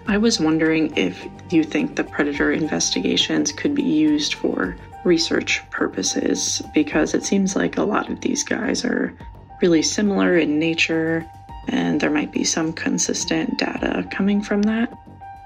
I 0.06 0.18
was 0.18 0.40
wondering 0.40 0.96
if 0.96 1.26
you 1.50 1.62
think 1.62 1.94
the 1.94 2.04
Predator 2.04 2.52
investigations 2.52 3.52
could 3.52 3.74
be 3.74 3.82
used 3.82 4.34
for 4.34 4.76
research 5.04 5.62
purposes 5.70 6.62
because 6.74 7.14
it 7.14 7.24
seems 7.24 7.56
like 7.56 7.76
a 7.76 7.84
lot 7.84 8.10
of 8.10 8.20
these 8.20 8.44
guys 8.44 8.84
are 8.84 9.14
really 9.62 9.82
similar 9.82 10.36
in 10.36 10.58
nature 10.58 11.26
and 11.68 12.00
there 12.00 12.10
might 12.10 12.32
be 12.32 12.44
some 12.44 12.72
consistent 12.72 13.58
data 13.58 14.06
coming 14.10 14.42
from 14.42 14.62
that. 14.62 14.92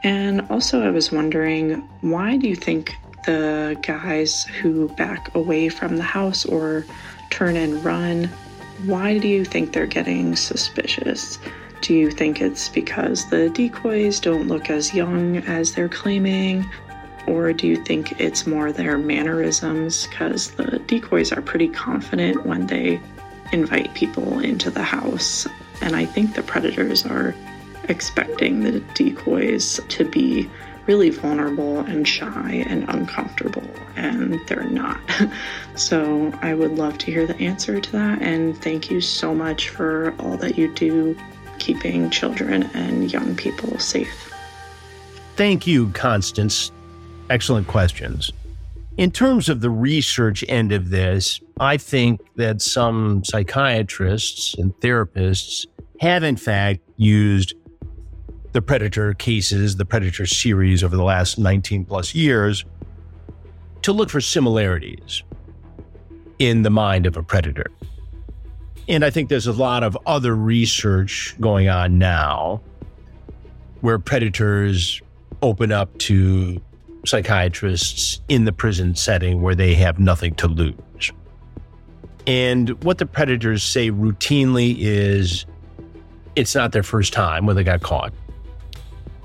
And 0.02 0.42
also, 0.50 0.82
I 0.82 0.90
was 0.90 1.10
wondering 1.10 1.82
why 2.02 2.36
do 2.36 2.48
you 2.48 2.56
think 2.56 2.94
the 3.26 3.76
guys 3.82 4.44
who 4.44 4.88
back 4.90 5.34
away 5.34 5.68
from 5.68 5.96
the 5.96 6.02
house 6.02 6.44
or 6.44 6.84
turn 7.30 7.56
and 7.56 7.82
run, 7.84 8.28
why 8.84 9.18
do 9.18 9.28
you 9.28 9.44
think 9.44 9.72
they're 9.72 9.86
getting 9.86 10.36
suspicious? 10.36 11.38
Do 11.80 11.94
you 11.94 12.10
think 12.10 12.40
it's 12.40 12.68
because 12.68 13.28
the 13.30 13.50
decoys 13.50 14.20
don't 14.20 14.46
look 14.46 14.70
as 14.70 14.94
young 14.94 15.38
as 15.38 15.74
they're 15.74 15.88
claiming? 15.88 16.68
Or 17.26 17.52
do 17.52 17.66
you 17.66 17.76
think 17.76 18.20
it's 18.20 18.46
more 18.46 18.72
their 18.72 18.98
mannerisms? 18.98 20.06
Because 20.06 20.50
the 20.52 20.78
decoys 20.86 21.32
are 21.32 21.42
pretty 21.42 21.68
confident 21.68 22.44
when 22.44 22.66
they 22.66 23.00
invite 23.52 23.94
people 23.94 24.40
into 24.40 24.70
the 24.70 24.82
house. 24.82 25.46
And 25.80 25.96
I 25.96 26.04
think 26.04 26.34
the 26.34 26.42
predators 26.42 27.04
are 27.06 27.34
expecting 27.88 28.60
the 28.60 28.80
decoys 28.94 29.80
to 29.88 30.04
be 30.04 30.50
really 30.86 31.10
vulnerable 31.10 31.80
and 31.80 32.06
shy 32.06 32.64
and 32.66 32.84
uncomfortable, 32.88 33.64
and 33.96 34.38
they're 34.46 34.64
not. 34.64 35.00
so 35.74 36.32
I 36.42 36.54
would 36.54 36.72
love 36.72 36.98
to 36.98 37.06
hear 37.06 37.26
the 37.26 37.36
answer 37.36 37.80
to 37.80 37.92
that. 37.92 38.20
And 38.20 38.56
thank 38.60 38.90
you 38.90 39.00
so 39.00 39.34
much 39.34 39.70
for 39.70 40.14
all 40.18 40.36
that 40.38 40.58
you 40.58 40.72
do 40.74 41.16
keeping 41.58 42.10
children 42.10 42.64
and 42.74 43.10
young 43.10 43.34
people 43.36 43.78
safe. 43.78 44.32
Thank 45.36 45.66
you, 45.66 45.88
Constance. 45.90 46.70
Excellent 47.30 47.66
questions. 47.66 48.32
In 48.96 49.10
terms 49.10 49.48
of 49.48 49.60
the 49.60 49.70
research 49.70 50.44
end 50.48 50.70
of 50.70 50.90
this, 50.90 51.40
I 51.58 51.76
think 51.76 52.20
that 52.36 52.62
some 52.62 53.24
psychiatrists 53.24 54.54
and 54.54 54.74
therapists 54.80 55.66
have, 56.00 56.22
in 56.22 56.36
fact, 56.36 56.80
used 56.96 57.54
the 58.52 58.62
Predator 58.62 59.14
cases, 59.14 59.76
the 59.76 59.84
Predator 59.84 60.26
series 60.26 60.84
over 60.84 60.96
the 60.96 61.02
last 61.02 61.38
19 61.38 61.86
plus 61.86 62.14
years 62.14 62.64
to 63.82 63.92
look 63.92 64.10
for 64.10 64.20
similarities 64.20 65.22
in 66.38 66.62
the 66.62 66.70
mind 66.70 67.06
of 67.06 67.16
a 67.16 67.22
predator. 67.22 67.66
And 68.88 69.04
I 69.04 69.10
think 69.10 69.28
there's 69.28 69.46
a 69.46 69.52
lot 69.52 69.82
of 69.82 69.96
other 70.06 70.36
research 70.36 71.34
going 71.40 71.68
on 71.68 71.98
now 71.98 72.60
where 73.80 73.98
predators 73.98 75.00
open 75.42 75.72
up 75.72 75.96
to 75.98 76.60
psychiatrists 77.04 78.20
in 78.28 78.44
the 78.44 78.52
prison 78.52 78.94
setting 78.94 79.42
where 79.42 79.54
they 79.54 79.74
have 79.74 79.98
nothing 79.98 80.34
to 80.36 80.48
lose. 80.48 81.12
And 82.26 82.82
what 82.82 82.98
the 82.98 83.06
predators 83.06 83.62
say 83.62 83.90
routinely 83.90 84.76
is 84.78 85.44
it's 86.36 86.54
not 86.54 86.72
their 86.72 86.82
first 86.82 87.12
time 87.12 87.46
when 87.46 87.56
they 87.56 87.64
got 87.64 87.82
caught. 87.82 88.12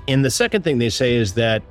And 0.06 0.24
the 0.24 0.30
second 0.30 0.62
thing 0.62 0.78
they 0.78 0.90
say 0.90 1.14
is 1.14 1.34
that 1.34 1.62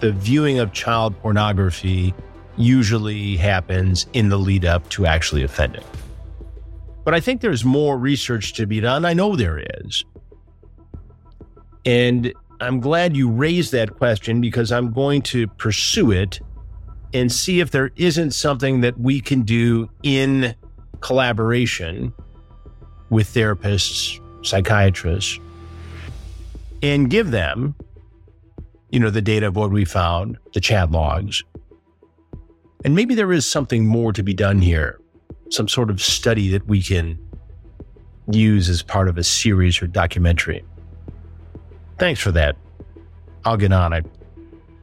the 0.00 0.12
viewing 0.12 0.58
of 0.58 0.72
child 0.72 1.18
pornography 1.20 2.14
usually 2.56 3.36
happens 3.36 4.06
in 4.12 4.28
the 4.28 4.36
lead 4.36 4.64
up 4.64 4.88
to 4.90 5.06
actually 5.06 5.42
offending. 5.42 5.84
But 7.04 7.14
I 7.14 7.20
think 7.20 7.40
there's 7.40 7.64
more 7.64 7.96
research 7.96 8.54
to 8.54 8.66
be 8.66 8.80
done. 8.80 9.04
I 9.04 9.12
know 9.14 9.36
there 9.36 9.62
is. 9.80 10.04
And 11.84 12.34
I'm 12.60 12.80
glad 12.80 13.16
you 13.16 13.30
raised 13.30 13.72
that 13.72 13.96
question 13.96 14.40
because 14.40 14.72
I'm 14.72 14.92
going 14.92 15.22
to 15.22 15.46
pursue 15.46 16.10
it 16.10 16.40
and 17.12 17.30
see 17.30 17.60
if 17.60 17.70
there 17.70 17.90
isn't 17.96 18.32
something 18.32 18.80
that 18.80 18.98
we 18.98 19.20
can 19.20 19.42
do 19.42 19.90
in 20.02 20.54
collaboration 21.00 22.12
with 23.10 23.28
therapists, 23.28 24.20
psychiatrists, 24.44 25.38
and 26.82 27.10
give 27.10 27.30
them, 27.30 27.74
you 28.90 29.00
know, 29.00 29.10
the 29.10 29.22
data 29.22 29.46
of 29.46 29.56
what 29.56 29.70
we 29.70 29.84
found, 29.84 30.38
the 30.54 30.60
chat 30.60 30.90
logs. 30.90 31.42
And 32.84 32.94
maybe 32.94 33.14
there 33.14 33.32
is 33.32 33.44
something 33.44 33.86
more 33.86 34.12
to 34.12 34.22
be 34.22 34.34
done 34.34 34.60
here, 34.60 34.98
some 35.50 35.68
sort 35.68 35.90
of 35.90 36.00
study 36.00 36.48
that 36.50 36.66
we 36.66 36.82
can 36.82 37.18
use 38.30 38.68
as 38.68 38.82
part 38.82 39.08
of 39.08 39.18
a 39.18 39.24
series 39.24 39.80
or 39.82 39.86
documentary. 39.86 40.64
Thanks 41.98 42.20
for 42.20 42.32
that. 42.32 42.56
I'll 43.44 43.56
get 43.56 43.72
on 43.72 43.92
it. 43.92 44.06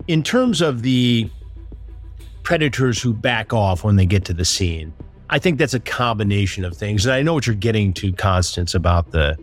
In 0.08 0.24
terms 0.24 0.62
of 0.62 0.82
the 0.82 1.30
predators 2.44 3.02
who 3.02 3.14
back 3.14 3.54
off 3.54 3.84
when 3.84 3.96
they 3.96 4.06
get 4.06 4.26
to 4.26 4.34
the 4.34 4.46
scene, 4.46 4.94
I 5.30 5.40
think 5.40 5.58
that's 5.58 5.74
a 5.74 5.80
combination 5.80 6.66
of 6.66 6.76
things. 6.76 7.06
And 7.06 7.14
I 7.14 7.22
know 7.22 7.34
what 7.34 7.48
you're 7.48 7.56
getting 7.56 7.94
to, 7.94 8.14
Constance, 8.14 8.76
about 8.76 9.12
the 9.12 9.38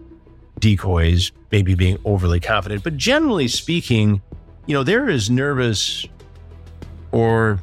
decoys 0.59 1.33
maybe 1.51 1.75
being 1.75 1.99
overly 2.05 2.41
confident. 2.41 2.85
But 2.85 2.97
generally 2.97 3.49
speaking, 3.49 4.21
you 4.67 4.75
know, 4.75 4.83
they're 4.83 5.09
as 5.09 5.31
nervous 5.31 6.07
or 7.13 7.61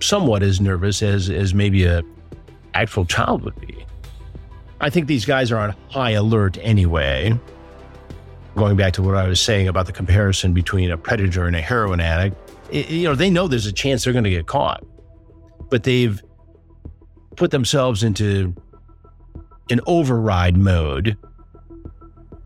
somewhat 0.00 0.42
as 0.42 0.60
nervous 0.60 1.02
as, 1.02 1.28
as 1.28 1.54
maybe 1.54 1.84
a 1.84 2.02
actual 2.74 3.04
child 3.04 3.42
would 3.42 3.58
be. 3.60 3.84
I 4.80 4.90
think 4.90 5.08
these 5.08 5.24
guys 5.24 5.50
are 5.50 5.58
on 5.58 5.74
high 5.88 6.12
alert 6.12 6.56
anyway 6.60 7.38
going 8.58 8.76
back 8.76 8.92
to 8.94 9.02
what 9.02 9.14
I 9.14 9.26
was 9.26 9.40
saying 9.40 9.68
about 9.68 9.86
the 9.86 9.92
comparison 9.92 10.52
between 10.52 10.90
a 10.90 10.98
predator 10.98 11.46
and 11.46 11.56
a 11.56 11.60
heroin 11.60 12.00
addict, 12.00 12.36
it, 12.70 12.90
you 12.90 13.04
know, 13.04 13.14
they 13.14 13.30
know 13.30 13.48
there's 13.48 13.66
a 13.66 13.72
chance 13.72 14.04
they're 14.04 14.12
going 14.12 14.24
to 14.24 14.30
get 14.30 14.46
caught, 14.46 14.84
but 15.70 15.84
they've 15.84 16.22
put 17.36 17.50
themselves 17.50 18.02
into 18.02 18.54
an 19.70 19.80
override 19.86 20.56
mode 20.56 21.16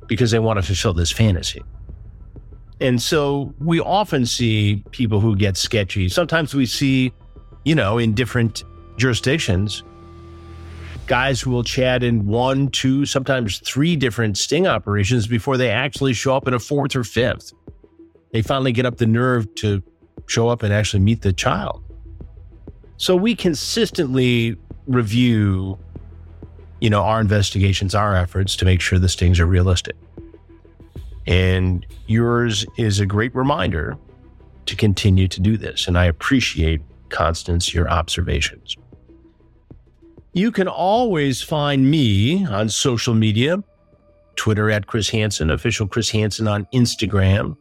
because 0.07 0.31
they 0.31 0.39
want 0.39 0.59
to 0.59 0.63
fulfill 0.63 0.93
this 0.93 1.11
fantasy. 1.11 1.63
And 2.81 3.01
so 3.01 3.55
we 3.61 3.81
often 3.81 4.27
see 4.27 4.85
people 4.91 5.21
who 5.21 5.37
get 5.37 5.57
sketchy. 5.57 6.09
Sometimes 6.09 6.55
we 6.55 6.67
see, 6.67 7.13
you 7.65 7.75
know, 7.75 7.97
in 7.97 8.13
different 8.13 8.65
jurisdictions, 8.97 9.83
guys 11.07 11.41
who 11.41 11.51
will 11.51 11.65
chat 11.65 12.03
in 12.03 12.27
one, 12.27 12.69
two, 12.69 13.05
sometimes 13.07 13.59
three 13.59 13.97
different 13.97 14.39
sting 14.39 14.67
operations 14.67 15.27
before 15.27 15.57
they 15.57 15.71
actually 15.71 16.13
show 16.13 16.37
up 16.37 16.47
in 16.47 16.55
a 16.55 16.59
fourth 16.59 16.95
or 16.97 17.05
fifth. 17.05 17.53
They 18.33 18.43
finally 18.43 18.73
get 18.73 18.87
up 18.87 18.97
the 18.97 19.07
nerve 19.07 19.53
to 19.57 19.83
show 20.27 20.49
up 20.49 20.63
and 20.63 20.73
actually 20.73 21.01
meet 21.01 21.23
the 21.23 21.33
child. 21.33 21.83
So 22.97 23.17
we 23.17 23.35
consistently 23.35 24.57
review, 24.87 25.79
you 26.81 26.89
know, 26.89 27.03
our 27.03 27.21
investigations, 27.21 27.95
our 27.95 28.15
efforts 28.15 28.57
to 28.57 28.65
make 28.65 28.81
sure 28.81 28.99
the 28.99 29.09
stings 29.09 29.41
are 29.41 29.47
realistic. 29.47 29.97
And 31.27 31.87
yours 32.07 32.65
is 32.79 33.01
a 33.01 33.07
great 33.07 33.35
reminder 33.35 33.97
to 34.67 34.77
continue 34.77 35.29
to 35.29 35.41
do 35.41 35.57
this. 35.57 35.89
And 35.89 35.99
I 35.99 36.07
appreciate, 36.07 36.81
Constance, 37.09 37.75
your 37.75 37.89
observations. 37.91 38.77
You 40.35 40.51
can 40.51 40.67
always 40.67 41.43
find 41.43 41.91
me 41.91 42.47
on 42.47 42.71
social 42.71 43.13
media 43.13 43.63
Twitter 44.37 44.71
at 44.71 44.87
Chris 44.87 45.11
Hansen, 45.11 45.51
official 45.51 45.87
Chris 45.87 46.11
Hansen 46.11 46.49
on 46.49 46.67
Instagram, 46.73 47.55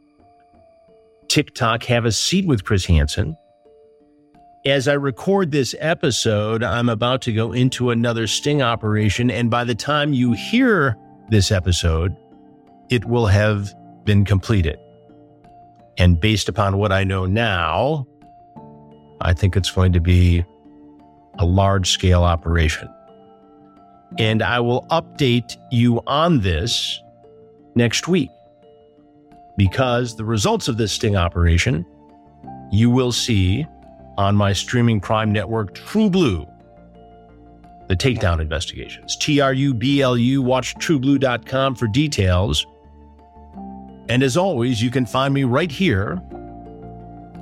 TikTok, 1.27 1.83
have 1.83 2.05
a 2.05 2.11
seat 2.13 2.47
with 2.47 2.63
Chris 2.63 2.85
Hansen. 2.85 3.35
As 4.65 4.87
I 4.87 4.93
record 4.93 5.51
this 5.51 5.75
episode, 5.79 6.63
I'm 6.63 6.87
about 6.87 7.21
to 7.23 7.33
go 7.33 7.51
into 7.51 7.89
another 7.89 8.25
sting 8.25 8.61
operation. 8.61 9.29
And 9.29 9.49
by 9.49 9.63
the 9.65 9.75
time 9.75 10.13
you 10.13 10.31
hear 10.31 10.95
this 11.29 11.51
episode, 11.51 12.15
it 12.89 13.03
will 13.05 13.27
have 13.27 13.73
been 14.05 14.23
completed. 14.23 14.77
And 15.97 16.19
based 16.19 16.47
upon 16.47 16.77
what 16.77 16.91
I 16.91 17.03
know 17.03 17.25
now, 17.25 18.05
I 19.19 19.33
think 19.33 19.57
it's 19.57 19.71
going 19.71 19.93
to 19.93 19.99
be 19.99 20.45
a 21.39 21.45
large 21.45 21.89
scale 21.89 22.23
operation. 22.23 22.89
And 24.17 24.41
I 24.41 24.59
will 24.59 24.85
update 24.91 25.55
you 25.71 26.01
on 26.05 26.41
this 26.41 27.01
next 27.75 28.07
week 28.07 28.29
because 29.57 30.15
the 30.15 30.25
results 30.25 30.67
of 30.67 30.77
this 30.77 30.91
sting 30.91 31.15
operation 31.15 31.85
you 32.71 32.89
will 32.89 33.11
see 33.11 33.65
on 34.17 34.35
my 34.35 34.53
streaming 34.53 34.99
crime 34.99 35.31
network, 35.31 35.73
TruBlu, 35.75 36.47
the 37.87 37.95
takedown 37.95 38.39
investigations. 38.39 39.17
T 39.17 39.41
R 39.41 39.53
U 39.53 39.73
B 39.73 40.01
L 40.01 40.17
U, 40.17 40.41
watch 40.41 40.75
trublu.com 40.75 41.75
for 41.75 41.87
details. 41.87 42.65
And 44.09 44.23
as 44.23 44.37
always, 44.37 44.81
you 44.81 44.89
can 44.89 45.05
find 45.05 45.33
me 45.33 45.43
right 45.43 45.71
here 45.71 46.21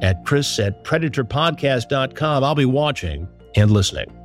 at 0.01 0.23
Chris 0.25 0.59
at 0.59 0.83
PredatorPodcast.com. 0.83 2.43
I'll 2.43 2.55
be 2.55 2.65
watching 2.65 3.27
and 3.55 3.71
listening. 3.71 4.18